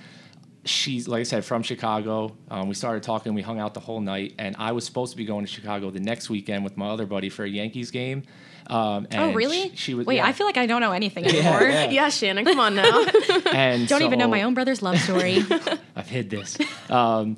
[0.65, 2.35] she's like I said from Chicago.
[2.49, 3.33] Um, we started talking.
[3.33, 5.89] We hung out the whole night, and I was supposed to be going to Chicago
[5.91, 8.23] the next weekend with my other buddy for a Yankees game.
[8.67, 9.69] Um, oh really?
[9.69, 10.05] She, she was.
[10.05, 10.25] Wait, yeah.
[10.25, 11.63] I feel like I don't know anything anymore.
[11.63, 11.89] yeah.
[11.89, 13.05] Yeah, Shannon, come on now.
[13.53, 15.43] and Don't even know my own brother's love story.
[15.95, 16.57] I've hid this.
[16.89, 17.37] Um,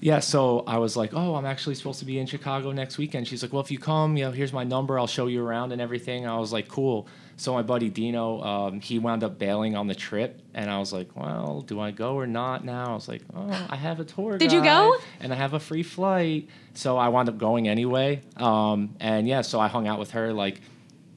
[0.00, 3.26] yeah, so I was like, oh, I'm actually supposed to be in Chicago next weekend.
[3.26, 4.98] She's like, well, if you come, you know, here's my number.
[4.98, 6.26] I'll show you around and everything.
[6.26, 7.08] I was like, cool.
[7.36, 10.92] So my buddy Dino, um, he wound up bailing on the trip, and I was
[10.92, 12.64] like, well, do I go or not?
[12.64, 14.38] Now I was like, oh, I have a tour.
[14.38, 14.96] Did you go?
[15.20, 18.22] And I have a free flight, so I wound up going anyway.
[18.36, 20.60] Um, and yeah, so I hung out with her like.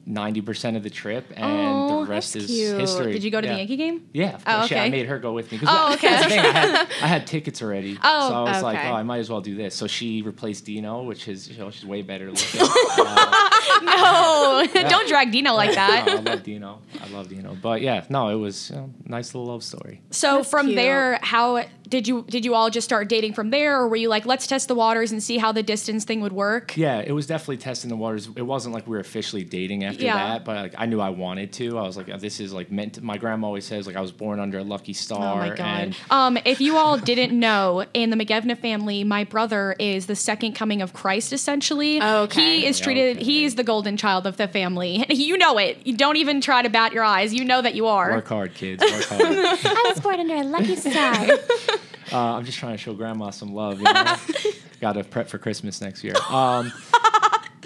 [0.08, 1.44] 90% of the trip and
[1.90, 2.80] Oh, the rest is cute.
[2.80, 3.12] history.
[3.12, 3.52] Did you go to Yeah.
[3.52, 4.08] the Yankee game?
[4.14, 4.70] Yeah, of Oh, course.
[4.70, 5.58] Yeah, I made her go with me.
[5.58, 6.08] 'Cause Oh, okay.
[6.08, 6.38] That's the thing.
[6.40, 7.98] I had, I had tickets already.
[8.02, 9.74] Oh, so I was like, oh, I might as well do this.
[9.74, 12.60] So she replaced Dino, which is, you know, she's way better looking.
[13.00, 16.08] Uh, No, don't drag Dino like no, that.
[16.08, 16.80] I love Dino.
[17.02, 17.56] I love Dino.
[17.60, 20.00] But yeah, no, it was you know, nice little love story.
[20.10, 20.76] So That's from cute.
[20.76, 24.08] there, how did you did you all just start dating from there, or were you
[24.08, 26.76] like, let's test the waters and see how the distance thing would work?
[26.76, 28.28] Yeah, it was definitely testing the waters.
[28.36, 30.16] It wasn't like we were officially dating after Yeah.
[30.16, 31.78] that, but like I knew I wanted to.
[31.78, 32.94] I was like, this is like meant.
[32.94, 35.34] To, my grandma always says like I was born under a lucky star.
[35.34, 35.58] Oh my god.
[35.80, 40.16] And Um, if you all didn't know, in the McGevna family, my brother is the
[40.16, 41.32] second coming of Christ.
[41.32, 42.60] Essentially, Okay.
[42.60, 43.16] he is treated.
[43.16, 43.24] Okay.
[43.24, 45.04] He is the golden child of the family.
[45.28, 45.78] You know it.
[45.86, 47.34] You don't even try to bat your eyes.
[47.34, 48.12] You know that you are.
[48.12, 48.82] work hard, kids.
[48.82, 49.22] Work hard.
[49.28, 51.26] I was born under a lucky star.
[52.10, 53.80] Uh, I'm just trying to show grandma some love.
[53.80, 54.16] You know?
[54.80, 56.14] Got to prep for Christmas next year.
[56.30, 56.72] Um,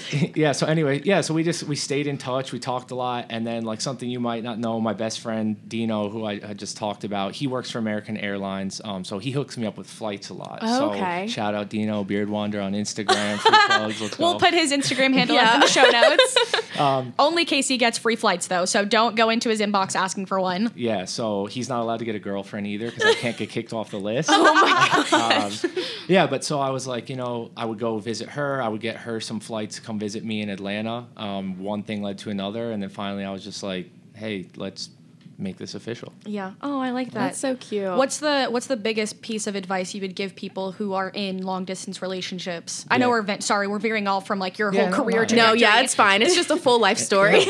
[0.35, 0.52] yeah.
[0.52, 1.20] So anyway, yeah.
[1.20, 2.52] So we just we stayed in touch.
[2.52, 5.57] We talked a lot, and then like something you might not know, my best friend
[5.68, 8.81] Dino, who I had just talked about, he works for American Airlines.
[8.85, 10.62] Um, so he hooks me up with flights a lot.
[10.62, 11.26] Okay.
[11.26, 13.38] So shout out Dino Beard Wander on Instagram.
[13.38, 14.18] Plugs.
[14.18, 15.44] We'll put his Instagram handle Yeah.
[15.48, 16.37] up in the show notes.
[16.72, 20.40] Um, Only Casey gets free flights though, so don't go into his inbox asking for
[20.40, 20.70] one.
[20.74, 23.74] Yeah, so he's not allowed to get a girlfriend either because I can't get kicked
[23.74, 24.31] off the list.
[24.33, 25.64] Oh my god!
[25.64, 25.70] um,
[26.09, 28.62] yeah, but so I was like, you know, I would go visit her.
[28.62, 31.07] I would get her some flights to come visit me in Atlanta.
[31.16, 34.90] Um, one thing led to another, and then finally, I was just like, hey, let's
[35.38, 36.12] make this official.
[36.25, 36.53] Yeah.
[36.62, 37.21] Oh, I like that.
[37.21, 37.97] That's so cute.
[37.97, 41.42] What's the What's the biggest piece of advice you would give people who are in
[41.42, 42.87] long distance relationships?
[42.90, 45.27] I know we're ven- sorry, we're veering off from like your Yeah, whole no, career.
[45.31, 45.47] no.
[45.49, 46.23] no, yeah, it's fine.
[46.23, 47.40] It's just a full life story.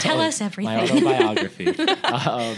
[0.00, 0.72] Tell us everything.
[0.74, 1.08] My everything.
[1.08, 1.68] autobiography.
[2.04, 2.56] um,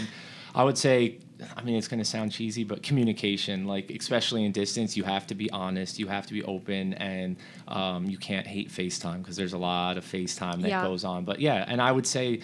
[0.53, 1.17] I would say,
[1.55, 5.27] I mean, it's going to sound cheesy, but communication, like especially in distance, you have
[5.27, 9.35] to be honest, you have to be open, and um, you can't hate FaceTime because
[9.35, 10.83] there's a lot of FaceTime that Yeah.
[10.83, 11.25] goes on.
[11.25, 12.41] But yeah, and I would say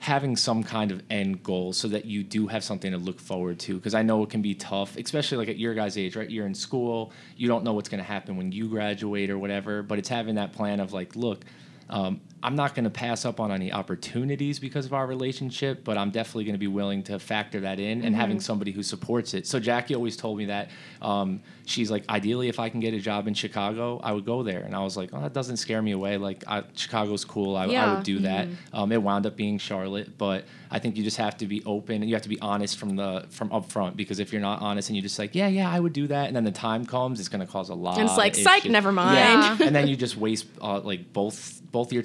[0.00, 3.58] having some kind of end goal so that you do have something to look forward
[3.58, 6.28] to because i know it can be tough especially like at your guys age right
[6.30, 9.82] you're in school you don't know what's going to happen when you graduate or whatever
[9.82, 11.42] but it's having that plan of like look
[11.88, 15.98] um, i'm not going to pass up on any opportunities because of our relationship but
[15.98, 19.34] i'm definitely going to be willing to factor that in and having somebody who supports
[19.34, 19.46] it.
[19.46, 20.68] So jackie always told me that
[21.02, 24.42] um, she's like ideally if i can get a job in chicago i would go
[24.42, 24.60] there.
[24.60, 26.16] And i was like oh that doesn't scare me away.
[26.18, 27.56] Like I, chicago's cool.
[27.56, 28.48] I, I would do that.
[28.72, 31.96] Um, it wound up being Charlotte, but I think you just have to be open
[31.96, 34.60] and you have to be honest from the from up front because if you're not
[34.60, 36.84] honest and you're just like, yeah, yeah, I would do that, and then the time
[36.84, 37.98] comes, it's going to cause a lot.
[37.98, 39.16] And it's like, psych, never mind.
[39.60, 39.66] Yeah.
[39.66, 42.02] and then you just waste uh, like both both your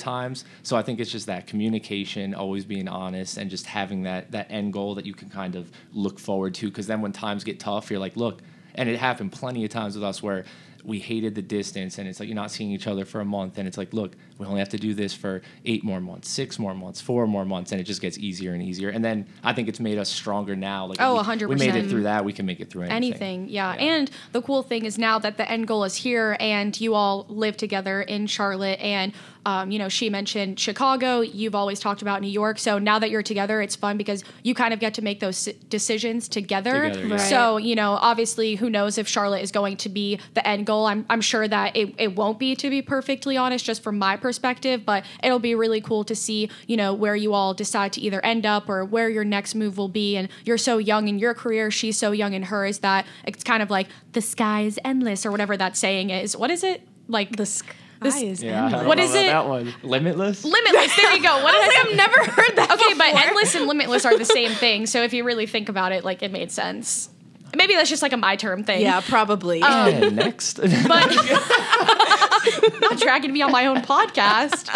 [0.64, 4.48] So I think it's just that communication, always being honest, and just having that that
[4.50, 6.70] end goal that you can kind of look forward to.
[6.70, 8.42] Because then when times get tough, you're like, look,
[8.76, 10.46] and it happened plenty of times with us where
[10.84, 13.58] we hated the distance and it's like you're not seeing each other for a month
[13.58, 16.58] and it's like look we only have to do this for eight more months six
[16.58, 19.54] more months four more months and it just gets easier and easier and then i
[19.54, 21.76] think it's made us stronger now like Oh, we, we made 100%.
[21.84, 23.02] it through that we can make it through anything,
[23.42, 23.72] anything yeah.
[23.74, 27.26] and the cool thing is now that the end goal is here and you all
[27.30, 29.14] live together in charlotte and
[29.46, 33.10] um, you know she mentioned chicago you've always talked about new york so now that
[33.10, 37.08] you're together it's fun because you kind of get to make those decisions together, Together,
[37.08, 37.12] yeah.
[37.16, 37.22] Right.
[37.30, 40.86] so you know obviously who knows if charlotte is going to be the end goal
[40.86, 44.16] i'm, I'm sure that it, it won't be to be perfectly honest just from my
[44.16, 48.02] perspective but it'll be really cool to see you know where you all decide to
[48.02, 51.18] either end up or where your next move will be and you're so young in
[51.18, 54.80] your career she's so young in hers that it's kind of like the sky is
[54.86, 58.66] endless or whatever that saying is what is it like The sk- This- is Yeah,
[58.66, 59.28] I don't What know is about it?
[59.28, 59.74] That one.
[59.84, 60.46] Limitless.
[60.46, 60.96] Limitless.
[60.96, 61.44] There you go.
[61.44, 62.72] What is I've never heard that.
[62.72, 64.86] Okay, but endless and limitless are the same thing.
[64.86, 67.10] So if you really think about it, like it made sense.
[67.58, 68.82] Maybe that's just like a my term thing.
[68.84, 69.62] Yeah, probably.
[69.64, 70.58] Um, and next.
[70.62, 70.68] but
[72.80, 74.70] not dragging me on my own podcast.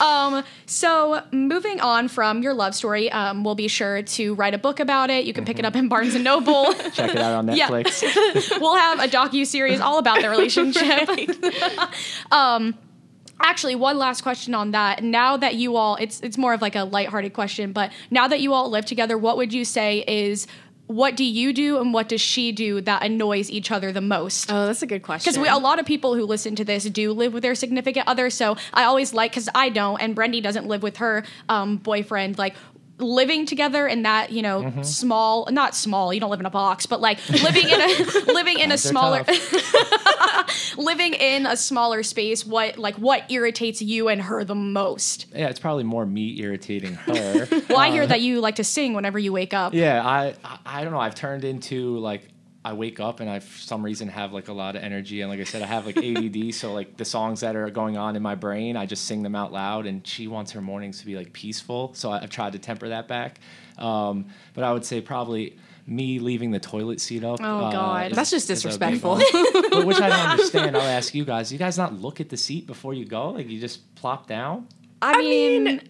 [0.00, 4.58] Um, so moving on from your love story, um, we'll be sure to write a
[4.58, 5.24] book about it.
[5.24, 6.72] You can pick it up in Barnes and Noble.
[6.92, 7.68] Check it out on Yeah.
[7.68, 8.60] Netflix.
[8.60, 11.08] we'll have a docu series all about the relationship.
[12.32, 12.76] um,
[13.40, 15.02] actually, one last question on that.
[15.02, 18.40] Now that you all, it's it's more of like a lighthearted question, but now that
[18.40, 20.46] you all live together, what would you say is
[20.90, 24.50] what do you do and what does she do that annoys each other the most?
[24.52, 25.32] oh, that's a good question.
[25.32, 28.28] Because a lot of people who listen to this do live with their significant other.
[28.28, 32.38] So I always like, because I don't, and Brendy doesn't live with her um, boyfriend,
[32.38, 32.56] like
[33.00, 34.82] living together in that you know Mm-hmm.
[34.82, 38.58] small not small you don't live in a box but like living in a living
[38.58, 39.24] in a smaller
[40.76, 45.48] living in a smaller space what like what irritates you and her the most Yeah,
[45.48, 47.48] it's probably more me irritating her.
[47.68, 50.58] well i hear that you like to sing whenever you wake up Yeah, I I-
[50.80, 51.00] I don't know.
[51.00, 52.28] I've turned into like
[52.64, 55.30] I wake up and I for some reason have like a lot of energy and
[55.30, 58.16] like I said I have like ADD so like the songs that are going on
[58.16, 61.06] in my brain I just sing them out loud and she wants her mornings to
[61.06, 63.40] be like peaceful so I- I've tried to temper that back.
[63.78, 65.56] Um, but I would say probably
[65.86, 67.40] me leaving the toilet seat up.
[67.42, 68.10] Oh, God.
[68.12, 69.16] is- That's just is a big disrespectful.
[69.70, 70.76] but which I don't understand.
[70.76, 71.50] I'll ask you guys.
[71.50, 73.30] You guys not look at the seat before you go?
[73.30, 74.68] Like you just plop down?
[75.02, 75.80] i, mean, mean-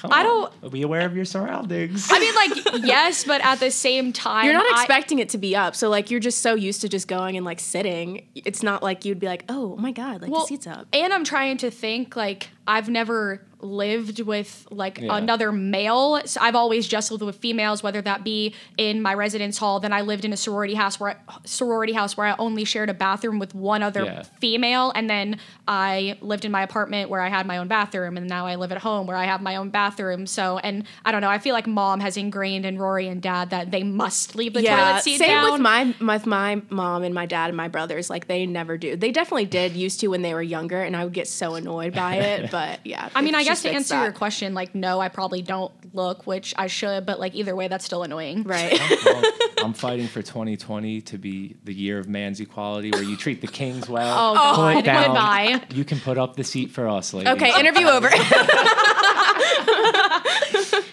[0.00, 0.50] Come I on.
[0.62, 2.08] don't- be aware of your surroundings.
[2.10, 5.38] I mean like yes but at the same time you're not I- expecting it to
[5.38, 8.26] be up, so like you're just so used to just going and like sitting.
[8.34, 10.86] It's not like you'd be like, oh my god, like Well, the seat's up.
[10.92, 15.16] And I'm trying to think like I've never lived with like Yeah.
[15.18, 16.18] another male.
[16.24, 19.80] So I've always just lived with females, whether that be in my residence hall.
[19.80, 22.88] Then I lived in a sorority house where I, sorority house where I only shared
[22.88, 24.22] a bathroom with one other Yeah.
[24.40, 28.26] female, and then I lived in my apartment where I had my own bathroom, and
[28.26, 30.26] now I live at home where I have my own bathroom.
[30.26, 31.28] So, and I don't know.
[31.28, 34.62] I feel like mom has ingrained in Rory and Dad that they must leave the
[34.62, 35.52] yeah, toilet seat same down.
[35.52, 38.08] with my with my mom and my dad and my brothers.
[38.08, 38.96] Like they never do.
[38.96, 41.94] They definitely did used to when they were younger, and I would get so annoyed
[41.94, 42.50] by it.
[42.50, 44.02] But yeah, I mean, I guess to answer that.
[44.04, 47.68] your question, like, no, I probably don't look, which I should, but like either way,
[47.68, 48.42] that's still annoying.
[48.44, 48.78] right?
[49.04, 49.22] Well,
[49.64, 53.46] I'm fighting for 2020 to be the year of man's equality, where you treat the
[53.46, 54.34] kings well.
[54.36, 54.84] Oh, Put God.
[54.84, 55.62] down- Goodbye.
[55.74, 57.32] You can put up the seat for us, ladies.
[57.34, 58.08] okay, interview over.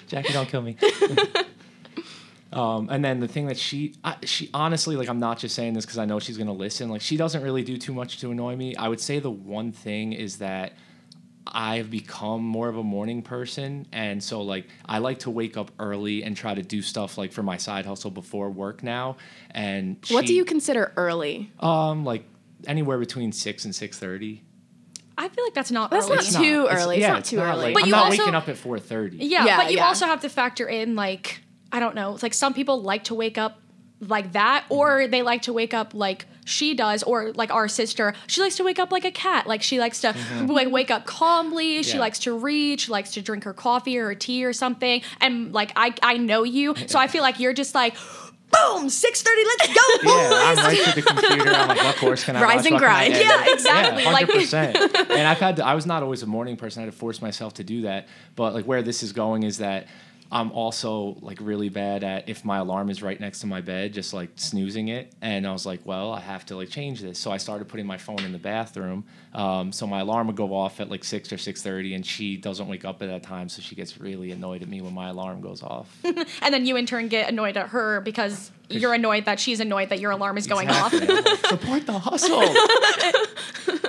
[0.08, 0.78] Jackie, don't kill me.
[2.54, 5.74] um, and then the thing that she, I, she honestly, like, I'm not just saying
[5.74, 6.90] this because I know she's gonna listen.
[6.90, 8.76] Like, she doesn't really do too much to annoy me.
[8.76, 10.74] I would say the one thing is that
[11.54, 15.72] I've become more of a morning person, and so like I like to wake up
[15.80, 19.18] early and try to do stuff like for my side hustle before work now.
[19.52, 21.52] And what do you consider early?
[21.60, 22.24] Um, like
[22.66, 24.44] anywhere between six and six thirty.
[25.20, 26.16] I feel like that's not That's early.
[26.18, 26.98] not too early.
[26.98, 27.66] It's not too early.
[27.66, 29.18] Like, But I'm you not also- waking up at four thirty.
[29.18, 29.88] yeah, Yeah, but you yeah.
[29.88, 31.42] also have to factor in, like,
[31.72, 33.60] I don't know, it's like some people like to wake up
[34.00, 38.14] like that, or they like to wake up like she does, or like our sister,
[38.26, 39.46] she likes to wake up like a cat.
[39.48, 40.48] Like she likes to mm-hmm.
[40.48, 41.84] like wake up calmly.
[41.84, 42.00] She Yeah.
[42.00, 42.80] likes to read.
[42.82, 45.02] She likes to drink her coffee or her tea or something.
[45.22, 47.96] And like I, I know you, so I feel like you're just like,
[48.50, 49.74] boom, six thirty, let's go,
[50.04, 50.14] boys.
[50.14, 51.50] Yeah, I'm right to the computer.
[51.52, 52.68] I'm like, what course can I Rise watch?
[52.68, 53.14] and grind.
[53.14, 53.28] edit?
[53.28, 55.10] Yeah, exactly, Yeah, 100%.
[55.12, 56.82] and I've had to, I was not always a morning person.
[56.82, 58.08] I had to force myself to do that.
[58.38, 59.88] But like where this is going is that
[60.32, 63.94] I'm also like really bad at if my alarm is right next to my bed,
[63.94, 65.14] just like snoozing it.
[65.22, 67.18] And I was like, well, I have to like change this.
[67.18, 69.06] So I started putting my phone in the bathroom.
[69.34, 72.38] Um, so my alarm would go off at like six or six thirty, and she
[72.38, 75.10] doesn't wake up at that time, so she gets really annoyed at me when my
[75.10, 75.96] alarm goes off.
[76.42, 79.90] And then you in turn get annoyed at her because you're annoyed that she's annoyed
[79.90, 80.94] that your alarm is going off.
[80.94, 81.18] Exactly.
[81.18, 82.44] I'm Support the hustle.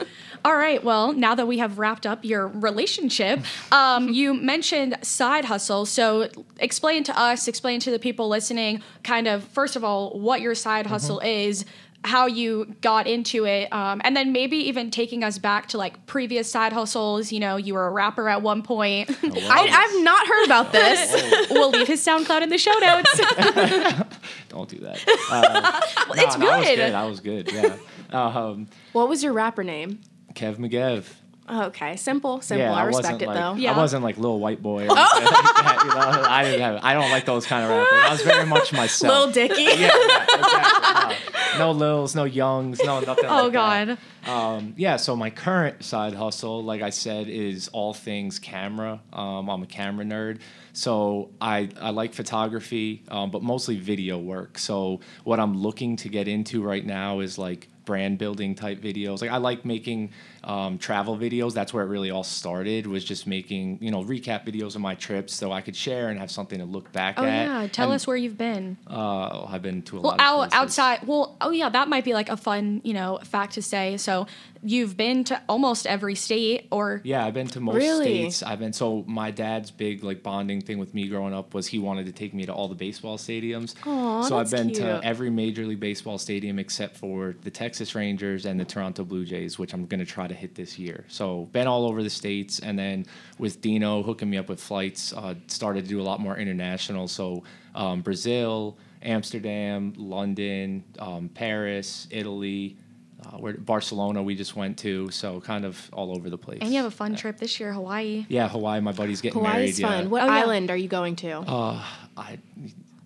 [0.44, 0.82] All right.
[0.82, 3.40] Well, now that we have wrapped up your relationship,
[3.72, 5.84] um, you mentioned side hustle.
[5.86, 6.28] So
[6.58, 10.54] explain to us, explain to the people listening, kind of, first of all, what your
[10.54, 11.64] side hustle is.
[12.04, 16.06] How you got into it, um, and then maybe even taking us back to like
[16.06, 17.32] previous side hustles.
[17.32, 19.10] You know, you were a rapper at one point.
[19.24, 21.50] I, I've not heard about this.
[21.50, 23.18] we'll leave his SoundCloud in the show notes.
[24.48, 25.04] Don't do that.
[25.28, 25.80] Uh,
[26.14, 26.76] no, it's no, I was good.
[26.76, 26.94] good.
[26.94, 27.52] I was good.
[27.52, 27.76] Yeah.
[28.12, 29.98] Um, what was your rapper name?
[30.38, 31.04] Kev McGev.
[31.50, 32.66] Oh, okay, simple, simple.
[32.66, 33.54] Yeah, I wasn't respect it like, though.
[33.54, 33.72] Yeah.
[33.72, 34.86] I wasn't like little white boy.
[34.86, 36.28] Or anything like that, you know?
[36.28, 36.80] I didn't have.
[36.82, 38.00] I don't like those kind of rappers.
[38.04, 39.10] I was very much myself.
[39.10, 39.62] Lil Dicky.
[39.62, 41.58] yeah, yeah, exactly.
[41.58, 43.24] No, no Lils, no Youngs, no nothing.
[43.26, 43.98] oh like that.
[44.26, 44.30] God.
[44.30, 49.00] Um, yeah, so my current side hustle, like I said, is all things camera.
[49.12, 50.40] Um, I'm a camera nerd,
[50.74, 54.58] so I, I like photography, um, but mostly video work.
[54.58, 59.22] So what I'm looking to get into right now is like brand building type videos.
[59.22, 60.10] Like I like making
[60.44, 61.52] um, travel videos.
[61.54, 62.86] That's where it really all started.
[62.86, 66.18] Was just making you know recap videos of my trips so I could share and
[66.18, 67.46] have something to look back Oh at.
[67.46, 68.76] yeah, tell And, us where you've been.
[68.88, 70.20] Uh, I've been to a Well, lot.
[70.20, 70.54] out places.
[70.54, 71.06] outside.
[71.06, 73.96] Well, oh yeah, that might be like a fun, you know, fact to say.
[73.96, 74.26] So
[74.62, 78.04] you've been to almost every state, or Yeah, I've been to most Really?
[78.30, 78.42] states.
[78.42, 81.78] I've been so my dad's big like bonding thing with me growing up was he
[81.78, 83.74] wanted to take me to all the baseball stadiums.
[83.86, 88.46] Aw, so I've been to every major league baseball stadium except for the Texas Rangers
[88.46, 91.04] and the Toronto Blue Jays, which I'm going to try to hit this year.
[91.08, 93.06] So been all over the states, and then
[93.38, 97.08] with Dino hooking me up with flights, uh, started to do a lot more international.
[97.08, 97.42] So
[97.74, 102.76] um, Brazil, Amsterdam, London, um, Paris, Italy.
[103.20, 106.58] Uh, where Barcelona we just went to, so kind of all over the place.
[106.60, 108.24] and you have a fun trip this year, Hawaii.
[108.28, 108.80] Yeah, Hawaii.
[108.80, 109.92] My buddy's getting Hawaii's married.
[109.92, 110.02] fun.
[110.04, 110.08] Yeah.
[110.08, 110.32] What Oh, yeah.
[110.34, 111.38] island are you going to?
[111.40, 111.84] Uh,
[112.16, 112.38] I.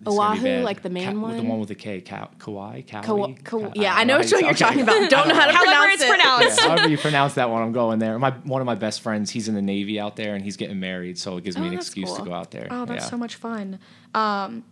[0.05, 1.37] it's gonna be Oahu, like the main Ka- one?
[1.37, 2.01] The one with the K.
[2.01, 2.81] Ka- Kauai.
[2.81, 3.33] Kauai.
[3.43, 4.57] Ka- Ka- yeah, I know how which you one say- you're okay.
[4.65, 5.09] talking about.
[5.09, 6.07] Don't know how to However pronounce it's it.
[6.09, 6.59] pronounced.
[6.61, 8.17] Yeah, however you pronounce that one, I'm going there.
[8.19, 10.79] My one of my best friends, he's in the Navy out there, and he's getting
[10.79, 12.67] married, so it gives me Oh, an that's excuse to go out there.
[12.71, 13.09] Oh, that's yeah.
[13.09, 13.79] so much fun.
[14.13, 14.63] Um,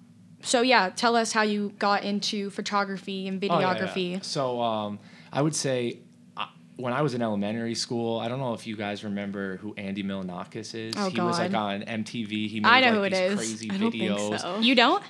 [0.41, 3.75] so yeah, tell us how you got into photography and Oh, yeah, yeah.
[3.87, 4.23] videography.
[4.23, 4.99] So um,
[5.31, 5.99] I would say
[6.35, 6.45] uh,
[6.77, 10.03] when I was in elementary school, I don't know if you guys remember who Andy
[10.03, 10.93] Milonakis is.
[10.97, 12.49] Oh, he was like on MTV.
[12.49, 13.35] He made I know like, who it these is.
[13.37, 14.39] crazy I don't think videos.
[14.39, 14.59] so.
[14.59, 15.03] You don't?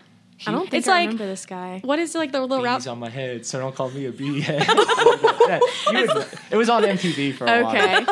[0.47, 1.79] I don't think It's I like- remember this guy.
[1.83, 2.79] What is like the little route?
[2.79, 4.65] bees on my head, so don't call me a bee head.
[5.47, 5.59] Yeah,
[5.91, 7.75] would- it was on MTV for a while.
[7.75, 8.05] Okay.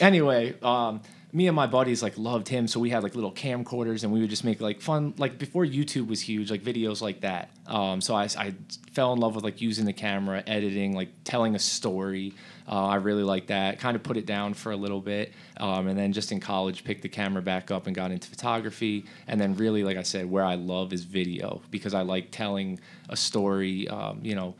[0.00, 1.00] Anyway, um,
[1.36, 4.20] me and my buddies like loved him, so we had like little camcorders, and we
[4.22, 7.50] would just make like fun, like before YouTube was huge, like videos like that.
[7.66, 8.54] Um, so I, I
[8.92, 12.32] fell in love with like using the camera, editing, like telling a story.
[12.66, 13.78] Uh, I really like that.
[13.78, 16.84] Kind of put it down for a little bit, um, and then just in college,
[16.84, 19.04] picked the camera back up and got into photography.
[19.26, 22.80] And then really, like I said, where I love is video because I like telling
[23.10, 23.88] a story.
[23.88, 24.54] Um, you know,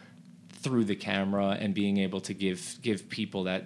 [0.51, 3.64] through the camera and being able to give give people that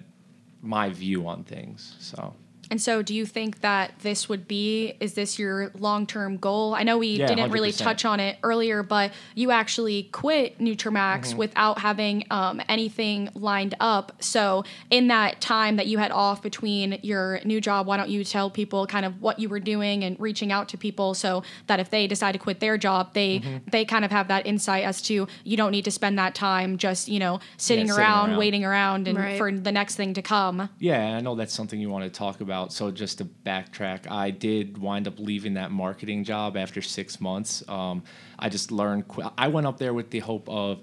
[0.61, 1.97] my view on things.
[1.99, 2.35] So
[2.71, 4.93] And so, do you think that this would be?
[5.01, 6.73] Is this your long term goal?
[6.73, 7.77] I know we Yeah, didn't really 100%.
[7.83, 11.37] touch on it earlier, but you actually quit Nutramax Mm-hmm.
[11.37, 14.13] without having um, anything lined up.
[14.23, 18.23] So, in that time that you had off between your new job, why don't you
[18.23, 21.81] tell people kind of what you were doing and reaching out to people so that
[21.81, 23.69] if they decide to quit their job, they Mm-hmm.
[23.69, 26.77] they kind of have that insight as to you don't need to spend that time
[26.77, 28.39] just you know sitting, sitting around, around.
[28.39, 29.37] waiting around, and Right.
[29.37, 30.69] for the next thing to come.
[30.79, 32.60] yeah, I know that's something you want to talk about.
[32.69, 37.63] So just to backtrack, I did wind up leaving that marketing job after six months.
[37.67, 38.03] Um,
[38.39, 39.07] I just learned.
[39.07, 40.81] Qu- I went up there with the hope of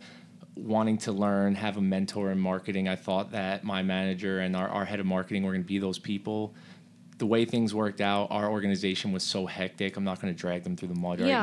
[0.56, 2.88] wanting to learn, have a mentor in marketing.
[2.88, 5.78] I thought that my manager and our, our head of marketing were going to be
[5.78, 6.54] those people.
[7.18, 9.96] The way things worked out, our organization was so hectic.
[9.96, 11.36] I'm not going to drag them through the mud Yeah.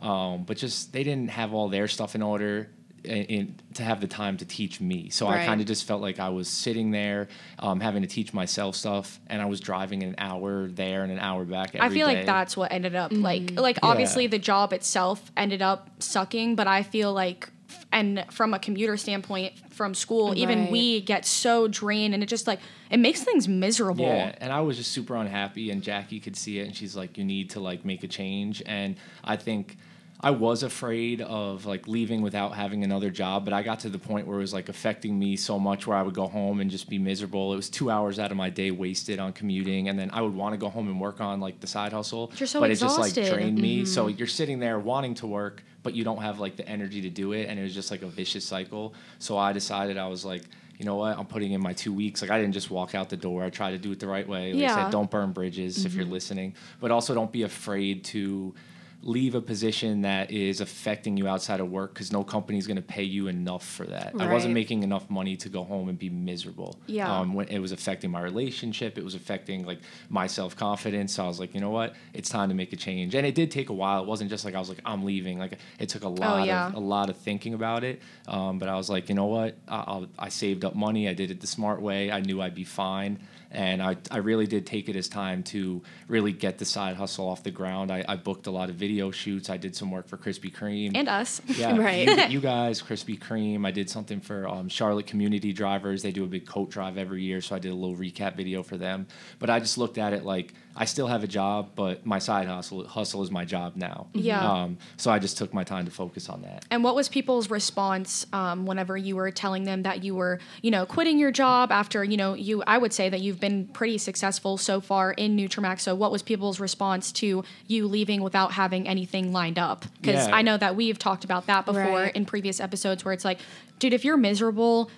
[0.00, 0.08] now.
[0.08, 2.68] Um, but just they didn't have all their stuff in order.
[3.06, 6.00] In, in, to have the time to teach me, so I kind of just felt
[6.00, 7.28] like I was sitting there,
[7.58, 11.18] um, having to teach myself stuff, and I was driving an hour there and an
[11.18, 11.74] hour back.
[11.78, 12.16] I feel day.
[12.16, 13.58] like that's what ended up like Mm-hmm.
[13.58, 13.90] like Yeah.
[13.90, 17.50] obviously the job itself ended up sucking, but I feel like
[17.92, 22.46] and from a commuter standpoint from school, even we get so drained and it just
[22.46, 24.04] like it makes things miserable.
[24.06, 27.18] Yeah, and I was just super unhappy, and Jackie could see it, and she's like,
[27.18, 29.76] "You need to like make a change." And I think
[30.20, 33.98] I was afraid of like leaving without having another job, but I got to the
[33.98, 36.70] point where it was like affecting me so much, where I would go home and
[36.70, 37.52] just be miserable.
[37.52, 40.34] It was two hours out of my day wasted on commuting, and then I would
[40.34, 42.76] want to go home and work on like the side hustle, You're so but it
[42.76, 43.34] just like exhausted.
[43.34, 43.84] drained me.
[43.84, 44.18] So mm-hmm.
[44.18, 47.32] you're sitting there wanting to work, but you don't have like the energy to do
[47.32, 48.94] it, and it was just like a vicious cycle.
[49.18, 50.42] So I decided I was like.
[50.78, 51.16] You know what?
[51.16, 52.20] I'm putting in my two weeks.
[52.20, 53.42] Like I didn't just walk out the door.
[53.42, 54.52] I tried to do it the right way.
[54.52, 54.84] Like I Yeah.
[54.84, 56.12] said, don't burn bridges if you're mm-hmm.
[56.12, 58.54] listening, but also don't be afraid to
[59.02, 62.82] leave a position that is affecting you outside of work because no company's going to
[62.82, 64.12] pay you enough for that.
[64.18, 66.80] I wasn't making enough money to go home and be miserable.
[66.86, 67.12] Yeah.
[67.12, 69.78] Um, when it was affecting my relationship, it was affecting like
[70.08, 71.14] my self confidence.
[71.14, 71.94] So I was like, you know what?
[72.14, 73.14] It's time to make a change.
[73.14, 74.02] And it did take a while.
[74.02, 75.38] It wasn't just like I was like, I'm leaving.
[75.38, 76.68] Like it took a lot yeah.
[76.68, 78.02] of a lot of thinking about it.
[78.26, 79.56] Um, but I was like, you know what?
[79.68, 81.08] I, I'll, I saved up money.
[81.08, 82.10] I did it the smart way.
[82.10, 83.20] I knew I'd be fine.
[83.56, 87.26] And I, I really did take it as time to really get the side hustle
[87.26, 87.90] off the ground.
[87.90, 89.48] I, I booked a lot of video shoots.
[89.48, 90.92] I did some work for Krispy Kreme.
[90.94, 91.40] And us.
[91.48, 92.06] Yeah, Right.
[92.06, 93.66] You, you guys, Krispy Kreme.
[93.66, 96.02] I did something for um, Charlotte Community Drivers.
[96.02, 98.62] They do a big coat drive every year, so I did a little recap video
[98.62, 99.06] for them.
[99.38, 102.46] But I just looked at it like I still have a job, but my side
[102.46, 104.08] hustle hustle is my job now.
[104.12, 104.46] Yeah.
[104.46, 106.66] Um, so I just took my time to focus on that.
[106.70, 110.70] And what was people's response um, whenever you were telling them that you were, you
[110.70, 112.62] know, quitting your job after, you know, you?
[112.66, 115.80] I would say that you've been pretty successful so far in Nutramax.
[115.80, 119.84] So, what was people's response to you leaving without having anything lined up?
[120.00, 120.36] Because Yeah.
[120.36, 122.14] I know that we've talked about that before Right.
[122.16, 123.38] in previous episodes, where it's like,
[123.78, 124.90] dude, if you're miserable.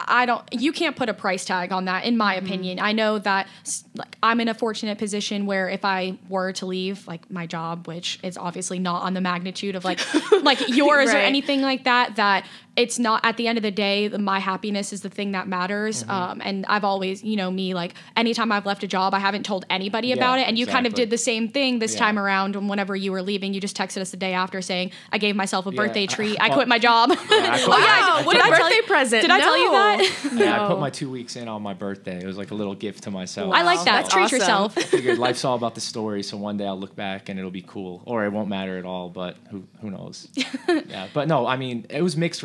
[0.00, 2.46] I don't you can't put a price tag on that in my Mm-hmm.
[2.46, 2.78] opinion.
[2.78, 3.48] I know that
[3.96, 7.88] like I'm in a fortunate position where if I were to leave like my job,
[7.88, 9.98] which is obviously not on the magnitude of like
[10.44, 12.44] like yours or anything like that that
[12.82, 16.02] it's not at the end of the day my happiness is the thing that matters
[16.02, 16.10] Mm-hmm.
[16.10, 19.44] um, and i've always you know me like anytime i've left a job i haven't
[19.44, 21.98] told anybody Yeah, about it and you kind of did the same thing this Yeah.
[22.04, 24.92] time around and whenever you were leaving you just texted us the day after saying
[25.12, 25.76] i gave myself a Yeah.
[25.82, 28.50] birthday treat i quit my job I quit- oh yeah Wow, what did a I
[28.50, 29.22] tell birthday you- present.
[29.22, 29.72] did i tell you No.
[29.72, 32.18] that Yeah, I put my two weeks in on my birthday.
[32.22, 33.52] It was like a little gift to myself.
[33.54, 34.38] i like that That's treat awesome.
[34.38, 37.50] yourself figured life's all about the story, so one day I'll look back and it'll
[37.62, 39.08] be cool, or it won't matter at all.
[39.08, 40.28] But who who knows?
[40.68, 42.42] yeah, but no, I mean, it was mixed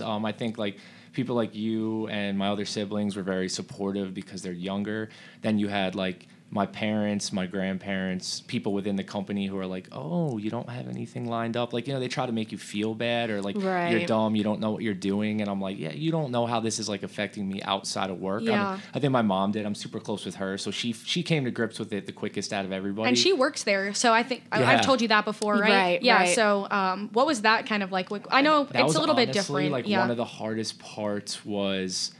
[0.00, 0.78] Um, I think like
[1.12, 5.10] people like you and my other siblings were very supportive because they're younger.
[5.42, 9.88] Then you had like my parents, my grandparents, people within the company who are like,
[9.90, 12.58] "Oh, you don't have anything lined up." Like, you know, they try to make you
[12.58, 15.78] feel bad or like you're dumb, you don't know what you're doing, and I'm like,
[15.78, 18.52] "Yeah, you don't know how this is like affecting me outside of work." I mean,
[18.52, 18.78] Yeah.
[18.94, 19.64] I think my mom did.
[19.64, 22.52] I'm super close with her, so she she came to grips with it the quickest
[22.52, 23.08] out of everybody.
[23.08, 24.70] and she works there so i think I, Yeah.
[24.72, 26.34] i've told you that before right, Right, yeah right.
[26.34, 29.14] so um, what was that kind of like i know that it's was a little
[29.14, 32.12] bit different Like yeah one of the hardest parts was.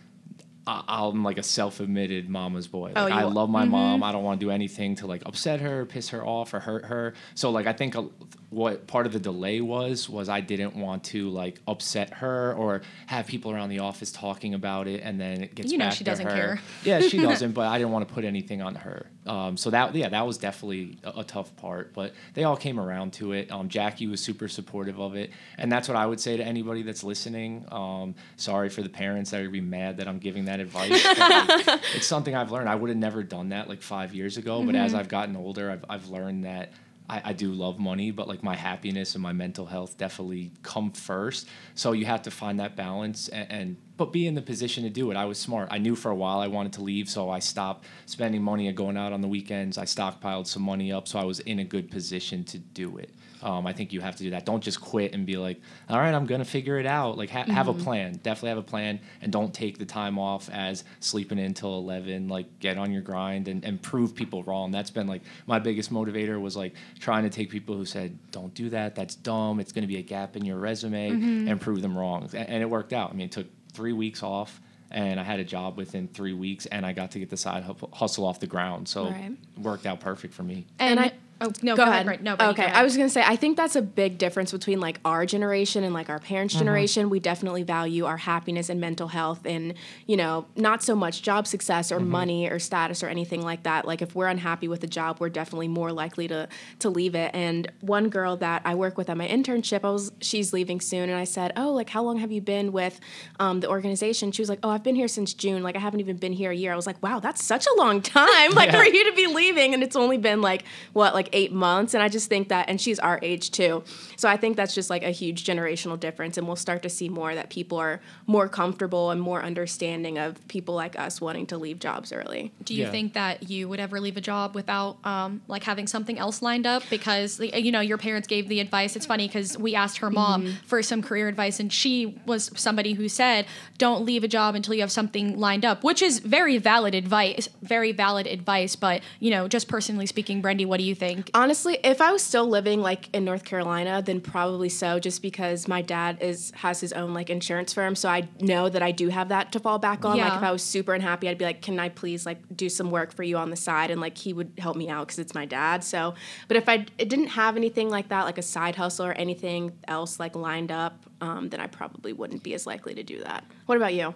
[0.67, 2.93] I- I'm like a self-admitted mama's boy.
[2.95, 3.97] Oh, like Oh, I love my mom.
[3.97, 4.05] Mm-hmm.
[4.05, 6.85] I don't want to do anything to like upset her, piss her off, or hurt
[6.85, 7.15] her.
[7.35, 8.03] So like I think a,
[8.51, 12.83] what part of the delay was was I didn't want to like upset her or
[13.07, 16.05] have people around the office talking about it, and then it gets You know she
[16.05, 16.33] doesn't her.
[16.35, 16.61] care.
[16.85, 19.07] Yeah, she doesn't, but I didn't want to put anything on her.
[19.27, 22.81] Um, so that yeah, that was definitely a, a tough part, but they all came
[22.81, 23.53] around to it.
[23.53, 26.83] Um, Jackie was super supportive of it, and that's what I would say to anybody
[26.83, 27.64] that's listening.
[27.70, 31.03] Um, sorry for the parents that are gonna be mad that I'm giving that advice.
[31.05, 31.18] but,
[31.66, 32.68] like, it's something I've learned.
[32.68, 35.70] I would have never done that like five years ago, but as I've gotten older,
[35.70, 36.73] I've I've learned that.
[37.13, 40.91] I, I do love money, but like my happiness and my mental health definitely come
[40.93, 41.47] first.
[41.75, 44.91] So you have to find that balance and, and but be in the position to
[44.91, 45.17] do it.
[45.17, 45.69] I was smart.
[45.71, 48.77] I knew for a while I wanted to leave, so I stopped spending money and
[48.77, 49.77] going out on the weekends.
[49.77, 53.11] I stockpiled some money up, so I was in a good position to do it.
[53.43, 54.47] Um, I think you have to do that.
[54.47, 57.45] Don't just quit and be like, "All right, I'm gonna figure it out." Like, ha-
[57.45, 58.12] have a plan.
[58.22, 62.28] Definitely have a plan, and don't take the time off as sleeping until eleven.
[62.28, 64.70] Like, get on your grind and, and prove people wrong.
[64.70, 68.55] That's been like my biggest motivator was like trying to take people who said, "Don't
[68.55, 68.95] do that.
[68.95, 69.61] That's dumb.
[69.61, 72.28] It's gonna be a gap in your resume," and prove them wrong.
[72.32, 73.11] A- And it worked out.
[73.11, 74.61] I mean, it took three weeks off.
[74.95, 77.64] And I had a job within three weeks, and I got to get the side
[77.95, 78.88] hustle off the ground.
[78.88, 79.30] So Right.
[79.57, 80.66] it worked out perfect for me.
[80.78, 81.12] and, And I-
[81.43, 82.22] oh no go, ahead, Brent.
[82.22, 82.76] no Brittany, okay ahead.
[82.76, 85.93] i was gonna say i think that's a big difference between like our generation and
[85.95, 87.11] like our parents generation.
[87.11, 89.74] We definitely value our happiness and mental health and
[90.07, 93.86] you know not so much job success or money or status or anything like that.
[93.86, 96.49] Like if we're unhappy with a job we're definitely more likely to
[96.80, 97.30] to leave it.
[97.34, 101.09] And one girl that i work with at my internship i was she's leaving soon
[101.09, 103.01] and i said oh like how long have you been with
[103.40, 104.32] um, the organization?
[104.32, 105.62] She was like oh i've been here since june.
[105.62, 106.72] Like i haven't even been here a year.
[106.72, 108.78] I was like wow that's such a long time like Yeah.
[108.82, 109.74] for you to be leaving.
[109.74, 112.80] And it's only been like what like eight months and i just think that and
[112.80, 113.83] she's our age too
[114.16, 117.09] so i think that's just like a huge generational difference and we'll start to see
[117.09, 121.57] more that people are more comfortable and more understanding of people like us wanting to
[121.59, 122.91] leave jobs early Do you Yeah.
[122.91, 126.66] think that you would ever leave a job without um, like having something else lined
[126.66, 126.83] up?
[126.91, 128.97] Because you know your parents gave the advice.
[128.97, 130.66] It's funny because we asked her mom Mm-hmm.
[130.66, 133.47] for some career advice, and she was somebody who said,
[133.78, 137.49] "Don't leave a job until you have something lined up," which is very valid advice.
[137.62, 138.74] Very valid advice.
[138.76, 141.22] But you know, just personally speaking, Brendy, what do you think?
[141.35, 145.68] Honestly, if I was still living like in North Carolina, then probably so, just because
[145.68, 149.09] my dad is has his own like insurance firm, so I know that I do
[149.09, 150.16] have that to fall back on.
[150.29, 152.91] Like if I was super unhappy, I'd be like, "Can I please like do some
[152.91, 155.35] work for you on the side?" And like he would help me out because it's
[155.35, 155.85] my dad.
[155.85, 156.14] So,
[156.49, 159.73] but if I it didn't have anything like that, like a side hustle or anything
[159.89, 163.45] else like lined up, um, then I probably wouldn't be as likely to do that.
[163.66, 164.14] What about you?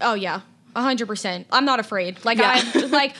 [0.00, 0.40] Oh yeah.
[0.76, 1.46] A hundred percent.
[1.52, 2.24] I'm not afraid.
[2.24, 2.60] Like Yeah.
[2.74, 3.14] I like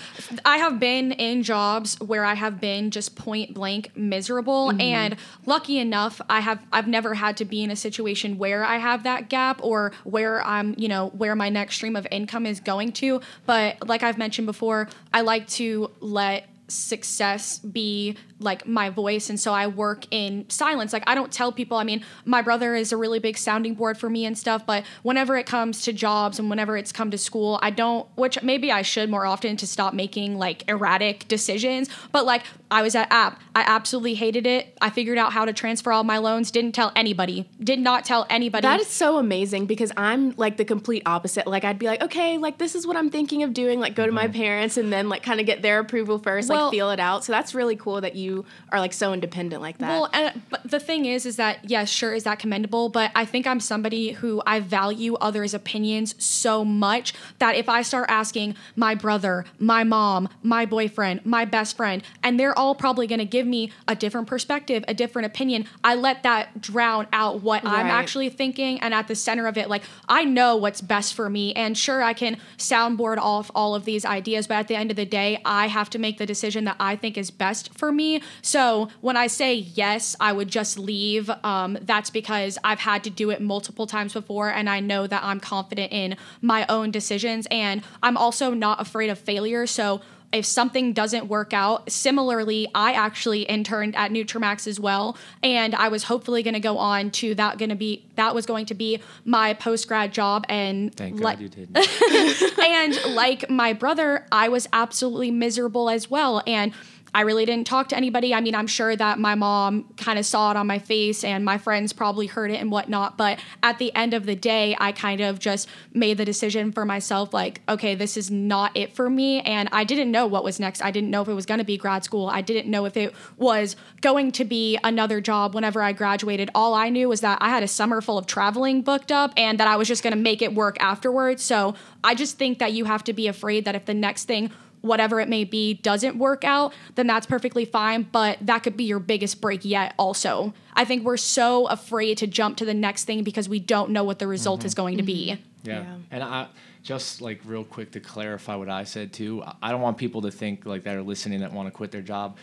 [0.44, 4.80] I have been in jobs where I have been just point blank miserable Mm-hmm.
[4.80, 8.78] and lucky enough I have I've never had to be in a situation where I
[8.78, 12.60] have that gap or where I'm, you know, where my next stream of income is
[12.60, 13.20] going to.
[13.46, 19.38] But like I've mentioned before, I like to let success be like my voice and
[19.38, 22.92] so I work in silence like I don't tell people I mean my brother is
[22.92, 26.38] a really big sounding board for me and stuff but whenever it comes to jobs
[26.38, 29.66] and whenever it's come to school I don't which maybe I should more often to
[29.66, 34.76] stop making like erratic decisions but like I was at app I absolutely hated it
[34.80, 38.26] I figured out how to transfer all my loans didn't tell anybody did not tell
[38.28, 41.46] anybody That is so amazing because I'm like the complete opposite.
[41.46, 43.80] Like I'd be like, okay, like this is what I'm thinking of doing.
[43.80, 44.40] Like go to my mm-hmm.
[44.40, 46.48] parents and then like kind of get their approval first.
[46.48, 47.24] Well- like feel it out.
[47.24, 48.23] So that's really cool that you
[48.70, 49.88] are like so independent like that.
[49.88, 52.88] Well, and, but the thing is, is that yes, sure, is that commendable?
[52.88, 57.82] But I think I'm somebody who I value others' opinions so much that if I
[57.82, 63.06] start asking my brother, my mom, my boyfriend, my best friend, and they're all probably
[63.06, 67.42] going to give me a different perspective, a different opinion, I let that drown out
[67.42, 68.80] what I'm actually thinking.
[68.80, 72.02] And at the center of it, like I know what's best for me, and sure,
[72.02, 75.40] I can soundboard off all of these ideas, but at the end of the day,
[75.44, 78.13] I have to make the decision that I think is best for me.
[78.42, 81.30] So when I say yes, I would just leave.
[81.42, 85.22] Um, that's because I've had to do it multiple times before, and I know that
[85.22, 89.66] I'm confident in my own decisions, and I'm also not afraid of failure.
[89.66, 90.00] So
[90.34, 95.88] if something doesn't work out, similarly, I actually interned at Nutramax as well, and I
[95.88, 98.74] was hopefully going to go on to that going to be that was going to
[98.74, 101.78] be my post grad job, and Thank God you didn't.
[102.58, 106.42] and like my brother, I was absolutely miserable as well.
[106.48, 106.72] And
[107.14, 108.34] I really didn't talk to anybody.
[108.34, 111.44] I mean, I'm sure that my mom kind of saw it on my face and
[111.44, 113.16] my friends probably heard it and whatnot.
[113.16, 116.84] But at the end of the day, I kind of just made the decision for
[116.84, 119.40] myself like, okay, this is not it for me.
[119.42, 120.82] And I didn't know what was next.
[120.82, 122.28] I didn't know if it was going to be grad school.
[122.28, 126.50] I didn't know if it was going to be another job whenever I graduated.
[126.52, 129.60] All I knew was that I had a summer full of traveling booked up and
[129.60, 131.44] that I was just going to make it work afterwards.
[131.44, 134.50] So I just think that you have to be afraid that if the next thing
[134.84, 138.02] whatever it may be doesn't work out, then that's perfectly fine.
[138.12, 140.54] But that could be your biggest break yet, also.
[140.74, 144.04] I think we're so afraid to jump to the next thing because we don't know
[144.04, 145.32] what the result is going to be.
[145.32, 145.68] Mm-hmm.
[145.70, 145.80] Yeah.
[145.82, 145.96] Yeah.
[146.10, 146.46] And I
[146.82, 149.42] just like real quick to clarify what I said too.
[149.42, 151.90] I- I don't want people to think like that are listening that want to quit
[151.90, 152.36] their job.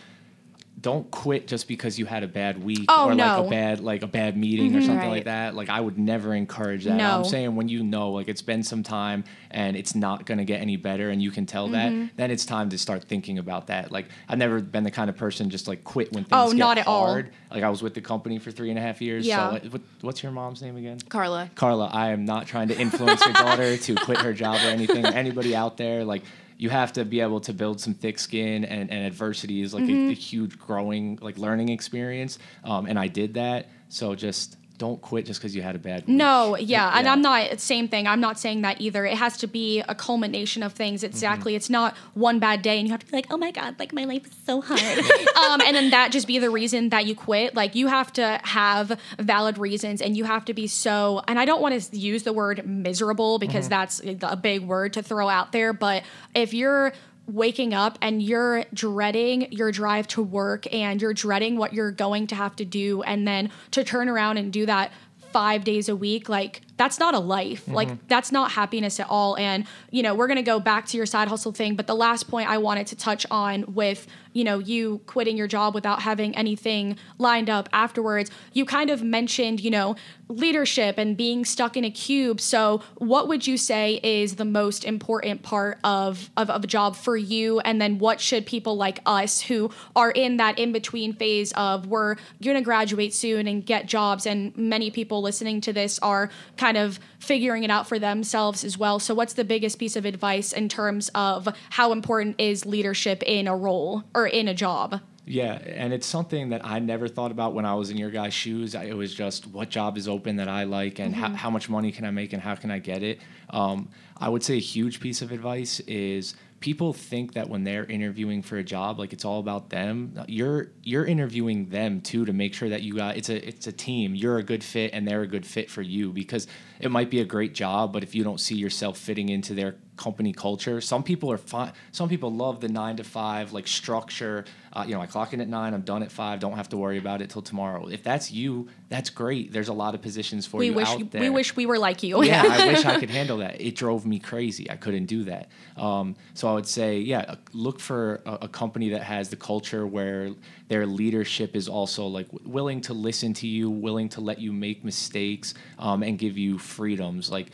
[0.80, 3.24] Don't quit just because you had a bad week Oh, or like no.
[3.24, 3.46] Mm-hmm.
[3.46, 5.10] a bad like a bad meeting or something Right.
[5.10, 5.54] like that.
[5.54, 6.96] Like I would never encourage that.
[6.96, 7.18] No.
[7.18, 10.44] I'm saying when you know like it's been some time and it's not going to
[10.44, 12.00] get any better and you can tell Mm-hmm.
[12.00, 13.92] that, then it's time to start thinking about that.
[13.92, 16.58] Like I've never been the kind of person just like quit when things Oh, get
[16.58, 17.06] not at all.
[17.06, 17.30] hard.
[17.52, 19.24] Like I was with the company for three and a half years.
[19.24, 19.46] Yeah.
[19.48, 20.98] So like, what, what's your mom's name again?
[21.08, 21.48] Carla.
[21.54, 25.04] Carla, I am not trying to influence your daughter to quit her job or anything.
[25.22, 26.22] Anybody out there, like
[26.62, 29.82] you have to be able to build some thick skin, and, and adversity is like
[29.88, 32.38] a, a huge growing, like learning experience.
[32.62, 33.66] Um, and I did that.
[33.88, 36.16] So just don't quit just because you had a bad week.
[36.16, 37.12] No, yeah, and Yeah.
[37.12, 38.08] I'm not same thing.
[38.08, 39.06] I'm not saying that either.
[39.06, 41.04] It has to be a culmination of things.
[41.04, 41.54] Exactly.
[41.54, 43.92] It's not one bad day and you have to be like, Oh my god, like
[43.92, 44.80] my life is so hard.
[45.36, 47.54] um, and then that just be the reason that you quit.
[47.54, 51.22] Like you have to have valid reasons, and you have to be so.
[51.28, 55.02] And I don't want to use the word miserable because that's a big word to
[55.02, 55.72] throw out there.
[55.72, 56.02] But
[56.34, 56.92] if you're
[57.26, 62.26] waking up and you're dreading your drive to work and you're dreading what you're going
[62.28, 64.92] to have to do, and then to turn around and do that
[65.32, 67.66] five days a week, like that's not a life.
[67.66, 68.06] Like mm-hmm.
[68.06, 69.36] that's not happiness at all.
[69.38, 71.74] And, you know, we're going to go back to your side hustle thing.
[71.74, 75.46] But the last point I wanted to touch on with, you know, you quitting your
[75.46, 79.96] job without having anything lined up afterwards, you kind of mentioned, you know,
[80.32, 82.40] leadership and being stuck in a cube.
[82.40, 86.96] So what would you say is the most important part of, of, of a job
[86.96, 87.60] for you?
[87.60, 91.86] And then what should people like us who are in that in between phase of
[91.86, 96.30] we're going to graduate soon and get jobs and many people listening to this are
[96.56, 98.98] kind of figuring it out for themselves as well.
[98.98, 103.46] So what's the biggest piece of advice in terms of how important is leadership in
[103.46, 105.00] a role or in a job?
[105.24, 108.34] Yeah, and it's something that I never thought about when I was in your guys'
[108.34, 108.74] shoes.
[108.74, 111.68] I, it was just what job is open that I like, and how, how much
[111.68, 113.20] money can I make, and how can I get it.
[113.50, 117.84] Um, I would say a huge piece of advice is people think that when they're
[117.84, 120.24] interviewing for a job, like it's all about them.
[120.26, 123.72] You're you're interviewing them too to make sure that you got it's a it's a
[123.72, 124.16] team.
[124.16, 126.48] You're a good fit, and they're a good fit for you because
[126.80, 129.76] it might be a great job, but if you don't see yourself fitting into their
[129.96, 130.80] company culture.
[130.80, 131.72] Some people are fine.
[131.92, 134.44] Some people love the nine to five like structure.
[134.72, 136.40] Uh, you know, I clock in at nine, I'm done at five.
[136.40, 137.88] Don't have to worry about it till tomorrow.
[137.88, 139.52] If that's you, that's great.
[139.52, 141.20] There's a lot of positions for We you wish out there.
[141.20, 142.22] we wish we were like you.
[142.24, 143.60] yeah, I wish I could handle that.
[143.60, 144.70] It drove me crazy.
[144.70, 145.50] I couldn't do that.
[145.76, 149.36] Um, so I would say, yeah, uh, look for a, a company that has the
[149.36, 150.30] culture where
[150.68, 154.52] their leadership is also like w- willing to listen to you, willing to let you
[154.54, 157.30] make mistakes, um, and give you freedoms.
[157.30, 157.48] Like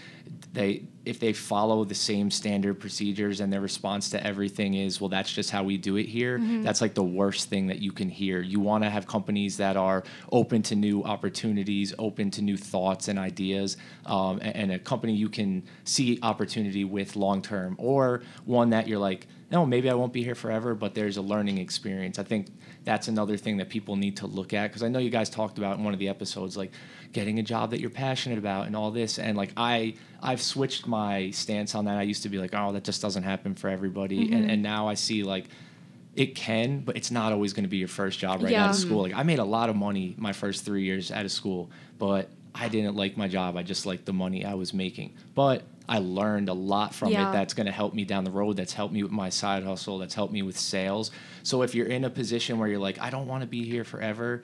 [0.52, 5.08] they, if they follow the same standard procedures and their response to everything is, well,
[5.08, 6.38] that's just how we do it here.
[6.62, 8.40] That's like the worst thing that you can hear.
[8.40, 13.08] You want to have companies that are open to new opportunities, open to new thoughts
[13.08, 13.76] and ideas,
[14.06, 18.88] um, a- and, a company you can see opportunity with long term, or one that
[18.88, 22.18] you're like, no, maybe I won't be here forever, but there's a learning experience.
[22.18, 22.48] I think
[22.84, 25.56] that's another thing that people need to look at because I know you guys talked
[25.56, 26.70] about in one of the episodes, like
[27.12, 29.18] getting a job that you're passionate about and all this.
[29.18, 31.96] And like I, I've switched my stance on that.
[31.96, 34.50] I used to be like, oh, that just doesn't happen for everybody, and, mm-hmm.
[34.50, 35.46] and now I see like
[36.14, 38.64] it can, but it's not always going to be your first job right Yeah.
[38.64, 39.02] out of school.
[39.02, 42.28] Like I made a lot of money my first three years out of school, but
[42.54, 43.56] I didn't like my job.
[43.56, 45.14] I just liked the money I was making.
[45.34, 47.30] But I learned a lot from Yeah.
[47.30, 48.56] it that's going to help me down the road.
[48.56, 49.98] That's helped me with my side hustle.
[49.98, 51.10] That's helped me with sales.
[51.42, 53.84] So if you're in a position where you're like, I don't want to be here
[53.84, 54.42] forever,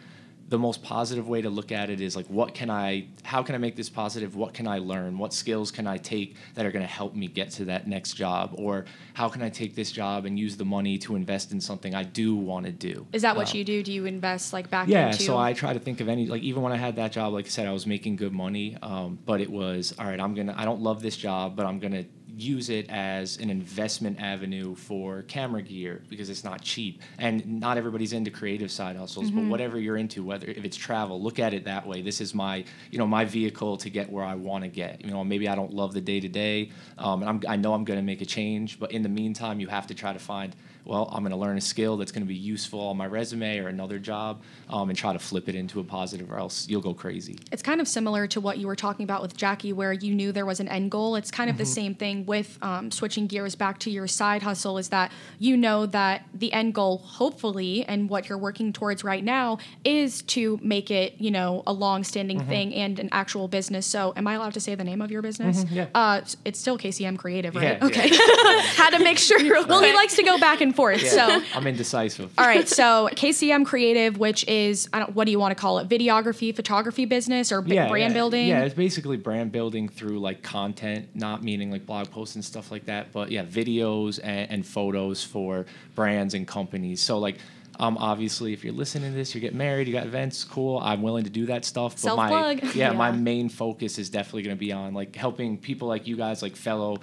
[0.49, 3.55] the most positive way to look at it is like, what can I, how can
[3.55, 4.37] I make this positive?
[4.37, 5.17] What can I learn?
[5.17, 8.13] What skills can I take that are going to help me get to that next
[8.13, 8.55] job?
[8.57, 8.85] Or
[9.15, 12.03] how can I take this job and use the money to invest in something I
[12.03, 13.07] do want to do?
[13.13, 13.83] Is that what Um, you do?
[13.83, 15.23] Do you invest like back yeah, into?
[15.23, 17.47] so I try to think of any like even when I had that job, like
[17.47, 20.21] I said, I was making good money, um, but it was all right.
[20.21, 22.05] I'm gonna I don't love this job, but I'm gonna
[22.37, 27.01] use it as an investment avenue for camera gear because it's not cheap.
[27.19, 31.21] And not everybody's into creative side hustles but whatever you're into whether if it's travel
[31.23, 32.03] look at it that way.
[32.03, 35.05] This is my you know my vehicle to get where i want to get.
[35.05, 37.75] You know maybe i don't love the day to day um, and I'm, i know
[37.75, 40.19] i'm going to make a change but in the meantime you have to try to
[40.19, 40.55] find
[40.85, 43.59] well i'm going to learn a skill that's going to be useful on my resume
[43.59, 46.81] or another job um, and try to flip it into a positive or else you'll
[46.81, 47.39] go crazy.
[47.53, 50.33] It's kind of similar to what you were talking about with Jackie, where you knew
[50.33, 51.17] there was an end goal.
[51.17, 51.63] It's kind of Mm-hmm.
[51.63, 55.57] the same thing with um, switching gears back to your side hustle, is that you
[55.57, 60.59] know that the end goal, hopefully, and what you're working towards right now is to
[60.63, 62.49] make it, you know, a long-standing Mm-hmm.
[62.49, 63.87] thing and an actual business.
[63.87, 65.65] So, am I allowed to say the name of your business?
[65.71, 65.87] yeah.
[65.95, 67.79] Uh, it's still KCM Creative, right?
[67.79, 68.09] Yeah, okay.
[68.77, 69.39] Had to make sure.
[69.67, 71.03] well, he likes to go back and forth.
[71.03, 71.11] Yeah.
[71.11, 75.39] So, i'm indecisive all right, so KCM Creative, which is I don't what do you
[75.39, 75.89] want to call it?
[75.89, 78.09] Videography, photography business, or b- brand yeah.
[78.13, 78.49] building?
[78.49, 82.71] Yeah, it's basically brand building through like content, not meaning like blog posts and stuff
[82.71, 87.01] like that, but yeah, videos and, and photos for brands and companies.
[87.03, 87.37] So like.
[87.81, 90.79] Um, obviously, if you're listening to this, you get married, you got events, cool.
[90.79, 92.01] I'm willing to do that stuff.
[92.01, 92.75] But my Self-plug.
[92.83, 96.17] yeah, my main focus is definitely going to be on like helping people like you
[96.17, 96.99] guys, like fellow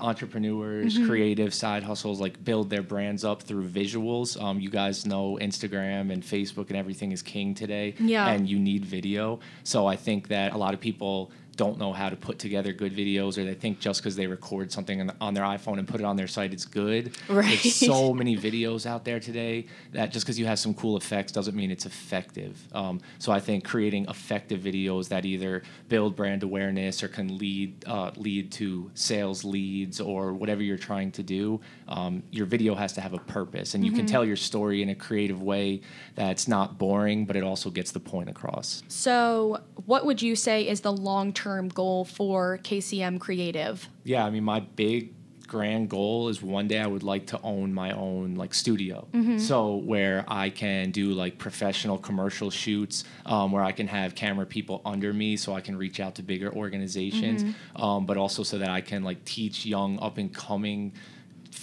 [0.00, 1.06] entrepreneurs, Mm-hmm.
[1.06, 4.40] creative side hustles, like build their brands up through visuals.
[4.42, 7.94] Um, you guys know Instagram and Facebook and everything is king today.
[7.98, 8.28] Yeah.
[8.28, 9.38] And you need video.
[9.64, 12.94] So I think that a lot of people don't know how to put together good
[12.94, 16.00] videos or they think just because they record something on, on their iPhone and put
[16.00, 17.16] it on their site it's good.
[17.28, 17.58] Right.
[17.62, 21.32] There's so many videos out there today that just because you have some cool effects
[21.32, 22.62] doesn't mean it's effective.
[22.72, 27.84] Um, so I think creating effective videos that either build brand awareness or can lead
[27.86, 32.92] uh, lead to sales leads or whatever you're trying to do, um, your video has
[32.94, 35.80] to have a purpose and you can tell your story in a creative way
[36.14, 38.82] that's not boring, but it also gets the point across.
[38.88, 43.88] So, what would you say is the long term goal for KCM Creative?
[44.04, 45.12] yeah, I mean, my big
[45.46, 49.06] grand goal is one day I would like to own my own like studio.
[49.38, 54.44] So where I can do like professional commercial shoots, um, where I can have camera
[54.44, 57.44] people under me, so I can reach out to bigger organizations,
[57.76, 60.92] um, but also so that I can like teach young up and coming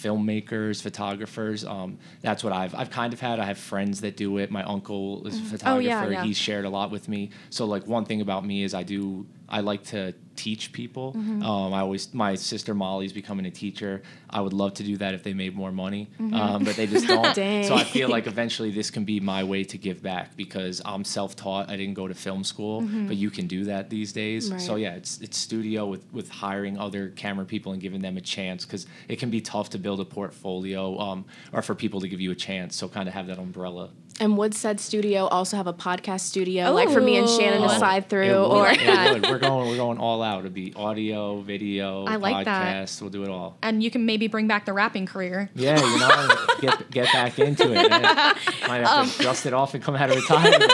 [0.03, 1.63] filmmakers, photographers.
[1.63, 3.39] Um, that's what I've I've kind of had.
[3.39, 4.51] I have friends that do it.
[4.51, 5.75] My uncle is a photographer.
[5.75, 6.23] Oh, yeah, yeah.
[6.23, 7.29] He's shared a lot with me.
[7.49, 9.25] So like one thing about me is I do
[9.57, 11.13] I like to teach people.
[11.13, 11.43] Mm-hmm.
[11.49, 14.01] Um, I always my sister Molly's becoming a teacher.
[14.37, 16.33] I would love to do that if they made more money, Mm-hmm.
[16.33, 17.37] um, but they just don't.
[17.69, 21.03] So I feel like eventually this can be my way to give back because I'm
[21.03, 21.69] self-taught.
[21.69, 23.07] I didn't go to film school, Mm-hmm.
[23.09, 24.43] but you can do that these days.
[24.65, 28.21] So yeah, it's it's studio with with hiring other camera people and giving them a
[28.35, 32.07] chance because it can be tough to build a portfolio um, or for people to
[32.07, 32.75] give you a chance.
[32.75, 33.89] So kind of have that umbrella.
[34.19, 37.69] And would said studio also have a podcast studio, like for me and Shannon to
[37.77, 38.79] slide through, It would, or it
[39.13, 39.23] would.
[39.29, 40.41] We're going we're going all out.
[40.41, 42.87] It'd be audio, video, I like that.
[42.87, 43.01] podcast.
[43.01, 43.57] We'll do it all.
[43.63, 45.49] And you can maybe bring back the rapping career.
[45.55, 47.89] Yeah, you know, get get back into it.
[47.89, 48.37] Yeah.
[48.67, 50.63] Might have Um, to dust it off and come out of retirement.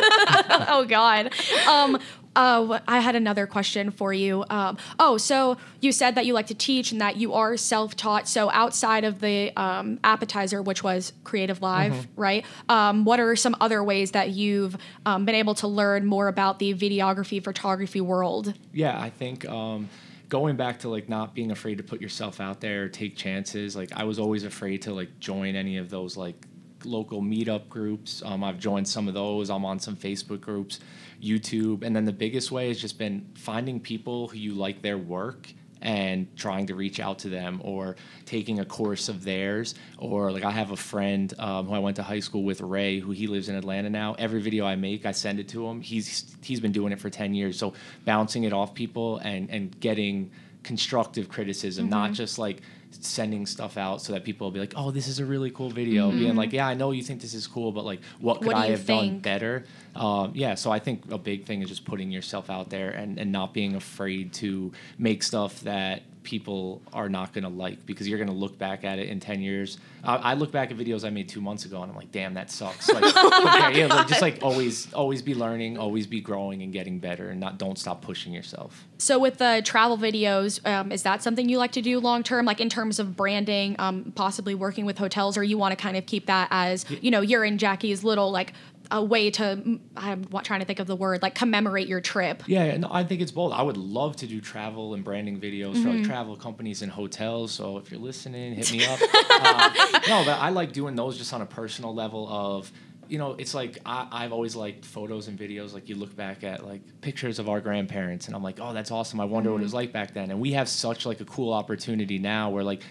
[0.68, 1.32] oh God.
[1.68, 1.98] Um,
[2.36, 4.46] uh, I had another question for you.
[4.50, 8.28] Um, oh, so you said that you like to teach and that you are self-taught.
[8.28, 12.46] So outside of the um, appetizer, which was CreativeLive, right?
[12.68, 16.60] Um, what are some other ways that you've um, been able to learn more about
[16.60, 18.54] the videography, photography world?
[18.74, 19.90] yeah, I think um,
[20.30, 23.76] going back to like not being afraid to put yourself out there, take chances.
[23.76, 26.46] Like I was always afraid to like join any of those like
[26.86, 28.22] local meetup groups.
[28.24, 29.50] Um, I've joined some of those.
[29.50, 30.80] I'm on some Facebook groups,
[31.22, 34.98] YouTube, and then the biggest way has just been finding people who you like their
[34.98, 35.48] work
[35.82, 37.96] and trying to reach out to them or
[38.26, 39.76] taking a course of theirs.
[39.98, 43.00] Or like i have a friend um, who i went to high school with ray
[43.00, 44.16] who he lives in atlanta now.
[44.20, 45.82] Every video i make i send it to him.
[45.82, 47.58] He's he's been doing it for 10 years.
[47.58, 47.74] So
[48.06, 52.62] bouncing it off people and and getting constructive criticism not just like
[52.92, 55.70] sending stuff out so that people will be like oh this is a really cool
[55.70, 58.48] video being like yeah i know you think this is cool but like what could
[58.48, 59.66] What i have done better?
[59.96, 63.20] Um, yeah so i think a big thing is just putting yourself out there and,
[63.20, 68.08] and not being afraid to make stuff that people are not going to like because
[68.08, 69.80] you're going to look back at it in 10 years.
[70.04, 72.36] I, I look back at videos I made two months ago and I'm like, damn,
[72.36, 72.88] that sucks.
[72.88, 77.00] Like, okay, yeah, like, just like always, always be learning, always be growing and getting
[77.00, 78.86] better, and not don't stop pushing yourself.
[79.00, 82.46] So with the travel videos, um, is that something you like to do long term,
[82.46, 85.98] like in terms of branding, um, possibly working with hotels, or you want to kind
[85.98, 88.54] of keep that as you know, you're in Jackie's little like
[88.92, 92.44] a way to mm, I'm trying to think of the word like commemorate your trip.
[92.48, 93.54] Yeah, and I think it's bold.
[93.54, 97.52] I would love to do travel and branding videos for like travel companies and hotels.
[97.52, 99.00] So if you're listening, hit me up.
[99.30, 99.70] uh,
[100.08, 102.72] no, but I like doing those just on a personal level of
[103.10, 105.74] you know, it's like I, I've always liked photos and videos.
[105.74, 108.92] Like you look back at like pictures of our grandparents, and I'm like, oh, that's
[108.92, 109.20] awesome.
[109.20, 110.32] I wonder what it was like back then.
[110.32, 112.84] And we have such like a cool opportunity now where like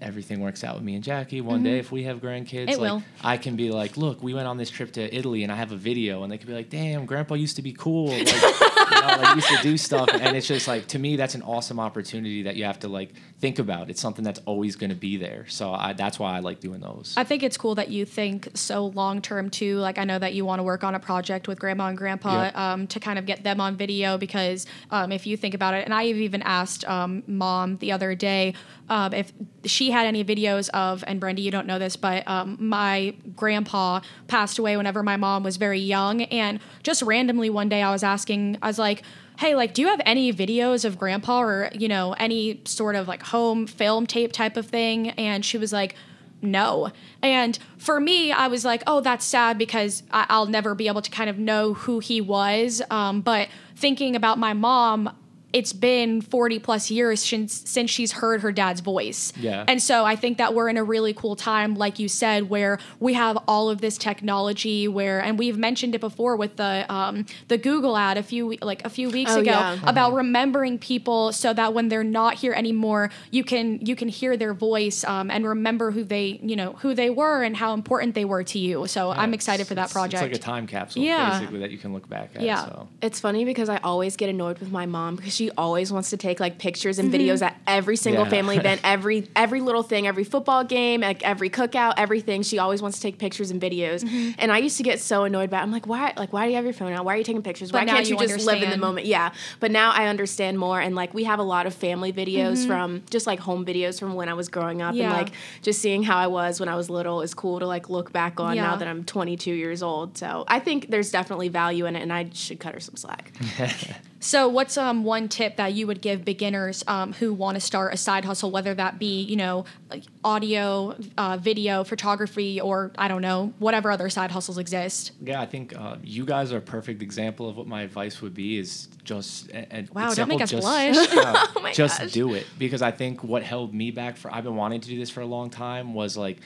[0.00, 1.40] everything works out with me and Jackie.
[1.40, 3.02] One day, if we have grandkids, It like will.
[3.22, 5.72] I can be like, look, we went on this trip to Italy, and I have
[5.72, 8.08] a video, and they could be like, damn, Grandpa used to be cool.
[8.08, 11.34] Like, you know, like used to do stuff, and it's just like to me, that's
[11.34, 13.90] an awesome opportunity that you have to like think about.
[13.90, 15.46] It's something that's always going to be there.
[15.48, 17.14] So I, that's why I like doing those.
[17.16, 19.78] I think it's cool that you think so long term too.
[19.78, 22.44] Like I know that you want to work on a project with grandma and grandpa
[22.44, 22.56] Yep.
[22.56, 25.84] um, to kind of get them on video because um, if you think about it,
[25.84, 28.54] and I even asked um, mom the other day
[28.88, 29.32] um, if
[29.64, 34.00] she had any videos of, and Brenda, you don't know this, but um, my grandpa
[34.26, 38.02] passed away whenever my mom was very young, and just randomly one day I was
[38.02, 39.02] asking, I was like.
[39.38, 43.06] Hey, like, do you have any videos of grandpa or, you know, any sort of
[43.06, 45.10] like home film tape type of thing?
[45.10, 45.94] And she was like,
[46.42, 46.90] no.
[47.22, 51.02] And for me, I was like, oh, that's sad because I- I'll never be able
[51.02, 52.82] to kind of know who he was.
[52.90, 55.16] Um, but thinking about my mom,
[55.52, 59.32] it's been 40 plus years since, since she's heard her dad's voice.
[59.38, 59.64] Yeah.
[59.66, 62.78] And so I think that we're in a really cool time, like you said, where
[63.00, 67.24] we have all of this technology where, and we've mentioned it before with the, um,
[67.48, 69.78] the Google ad a few, like a few weeks Oh, ago yeah.
[69.86, 74.36] about remembering people so that when they're not here anymore, you can, you can hear
[74.36, 78.14] their voice, um, and remember who they, you know, who they were and how important
[78.14, 78.86] they were to you.
[78.86, 80.22] So I'm excited for that project.
[80.22, 81.38] It's like a time capsule, Yeah.
[81.38, 82.42] basically, that you can look back at.
[82.42, 82.66] Yeah.
[82.66, 82.88] So.
[83.00, 86.16] It's funny because I always get annoyed with my mom because she always wants to
[86.16, 87.22] take like pictures and mm-hmm.
[87.22, 88.30] videos at every single Yeah.
[88.30, 92.42] family event, every every little thing, every football game, like every cookout, everything.
[92.42, 94.02] She always wants to take pictures and videos.
[94.02, 94.32] Mm-hmm.
[94.38, 95.62] And I used to get so annoyed by it.
[95.62, 97.04] I'm like, why like why do you have your phone out?
[97.04, 97.70] Why are you taking pictures?
[97.70, 99.06] But why can't you, you just live in the moment?
[99.06, 99.32] Yeah.
[99.60, 102.66] But now I understand more and like we have a lot of family videos mm-hmm.
[102.66, 105.04] from just like home videos from when I was growing up Yeah.
[105.04, 105.30] and like
[105.62, 108.40] just seeing how I was when I was little is cool to like look back
[108.40, 108.62] on Yeah.
[108.62, 110.18] now that I'm 22 years old.
[110.18, 113.32] So I think there's definitely value in it and I should cut her some slack.
[114.20, 117.94] So, what's um, one tip that you would give beginners um, who want to start
[117.94, 123.08] a side hustle, whether that be you know like audio, uh, video, photography, or I
[123.08, 125.12] don't know whatever other side hustles exist?
[125.22, 128.34] Yeah, I think uh, you guys are a perfect example of what my advice would
[128.34, 130.96] be is just and, Wow, it's don't make us just, blush.
[131.16, 132.12] uh, Oh my just gosh.
[132.12, 134.98] do it because I think what held me back for I've been wanting to do
[134.98, 136.38] this for a long time was like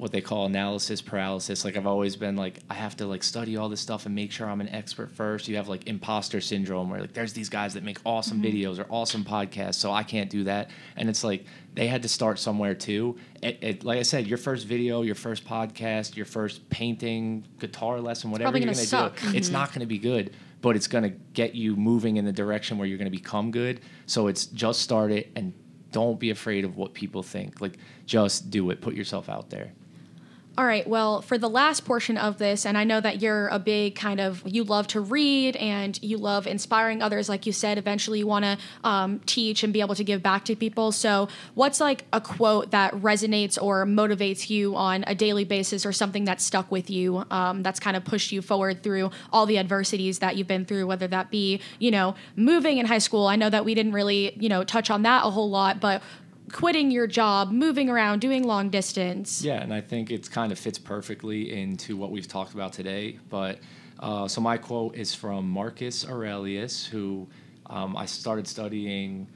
[0.00, 1.64] what they call analysis paralysis.
[1.64, 4.32] Like I've always been like I have to like study all this stuff and make
[4.32, 5.46] sure I'm an expert first.
[5.46, 8.56] You have like imposter syndrome where like there's these guys that make awesome Mm-hmm.
[8.56, 10.70] videos or awesome podcasts, so I can't do that.
[10.96, 11.44] And it's like
[11.74, 13.16] they had to start somewhere too.
[13.42, 18.00] It, it, like I said, your first video, your first podcast, your first painting, guitar
[18.00, 19.20] lesson, whatever you're gonna gonna suck.
[19.20, 20.32] do, it's not going to be good.
[20.62, 23.50] But it's going to get you moving in the direction where you're going to become
[23.50, 23.80] good.
[24.06, 25.54] So it's just start it and
[25.90, 27.60] don't be afraid of what people think.
[27.62, 28.80] Like just do it.
[28.82, 29.72] Put yourself out there.
[30.60, 30.86] All right.
[30.86, 34.20] Well, for the last portion of this, and I know that you're a big kind
[34.20, 37.30] of you love to read and you love inspiring others.
[37.30, 40.44] Like you said, eventually you want to um, teach and be able to give back
[40.44, 40.92] to people.
[40.92, 45.92] So, what's like a quote that resonates or motivates you on a daily basis, or
[45.92, 49.56] something that stuck with you um, that's kind of pushed you forward through all the
[49.56, 53.26] adversities that you've been through, whether that be you know moving in high school.
[53.26, 56.02] I know that we didn't really you know touch on that a whole lot, but
[56.52, 59.42] quitting your job, moving around, doing long distance.
[59.42, 63.18] Yeah, and I think it kind of fits perfectly into what we've talked about today.
[63.28, 63.58] But
[63.98, 67.28] uh, so my quote is from Marcus Aurelius, who
[67.66, 69.26] um, I started studying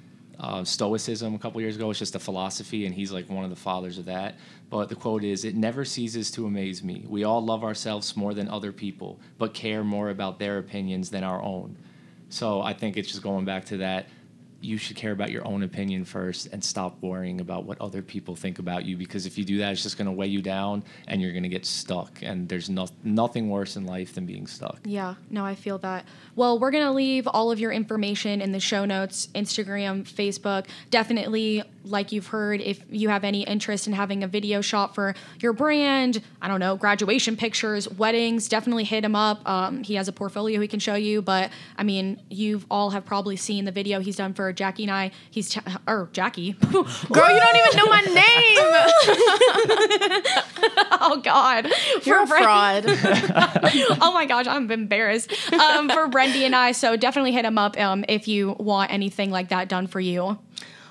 [0.40, 1.90] uh, Stoicism a couple years ago.
[1.90, 4.36] It's just a philosophy, and he's like one of the fathers of that.
[4.70, 7.04] But the quote is It never ceases to amaze me.
[7.08, 11.24] We all love ourselves more than other people, but care more about their opinions than
[11.24, 11.76] our own.
[12.28, 14.08] So I think it's just going back to that.
[14.64, 18.34] You should care about your own opinion first and stop worrying about what other people
[18.34, 20.82] think about you because if you do that, it's just going to weigh you down
[21.06, 22.22] and you're going to get stuck.
[22.22, 24.80] And there's no, nothing worse in life than being stuck.
[24.84, 26.06] Yeah, no, I feel that.
[26.34, 30.66] Well, we're going to leave all of your information in the show notes Instagram, Facebook.
[30.90, 35.14] Definitely, like you've heard, if you have any interest in having a video shot for
[35.40, 39.46] your brand, I don't know, graduation pictures, weddings, definitely hit him up.
[39.46, 41.20] Um, he has a portfolio he can show you.
[41.20, 44.92] But I mean, you've all have probably seen the video he's done for Jackie and
[44.92, 45.11] I.
[45.30, 46.52] He's Ch- or Jackie.
[46.72, 48.59] Girl, you don't even know my name.
[51.00, 51.68] oh God,
[52.05, 52.84] You're a For Bren- fraud.
[54.02, 55.30] oh my gosh, I'm embarrassed.
[55.52, 59.30] Um, for Brendy and I, so definitely hit him up um, if you want anything
[59.30, 60.38] like that done for you.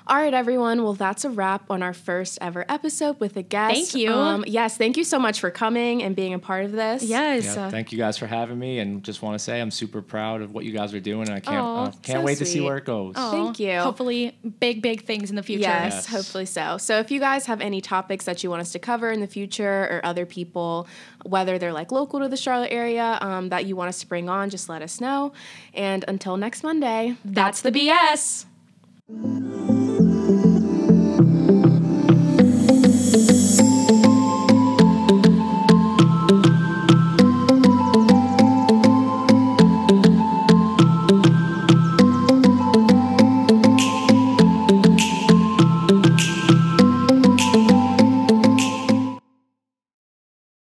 [0.05, 0.83] All right, everyone.
[0.83, 3.73] Well, that's a wrap on our first ever episode with a guest.
[3.73, 4.11] Thank you.
[4.11, 7.03] Um, yes, thank you so much for coming and being a part of this.
[7.03, 7.45] Yes.
[7.45, 10.41] Yeah, thank you guys for having me, and just want to say I'm super proud
[10.41, 12.45] of what you guys are doing, and I can't Aw, uh, can't so wait to
[12.45, 13.15] see where it goes.
[13.15, 13.79] Thank you.
[13.79, 15.61] Hopefully, big, big things in the future.
[15.61, 16.05] Yes, Yes.
[16.07, 16.77] hopefully so.
[16.77, 19.27] So if you guys have any topics that you want us to cover in the
[19.27, 20.85] future or other people,
[21.25, 24.27] whether they're like local to the Charlotte area um, that you want us to bring
[24.27, 25.31] on, just let us know.
[25.73, 28.45] And until next Monday, That's the BS.
[29.21, 30.72] Thank you.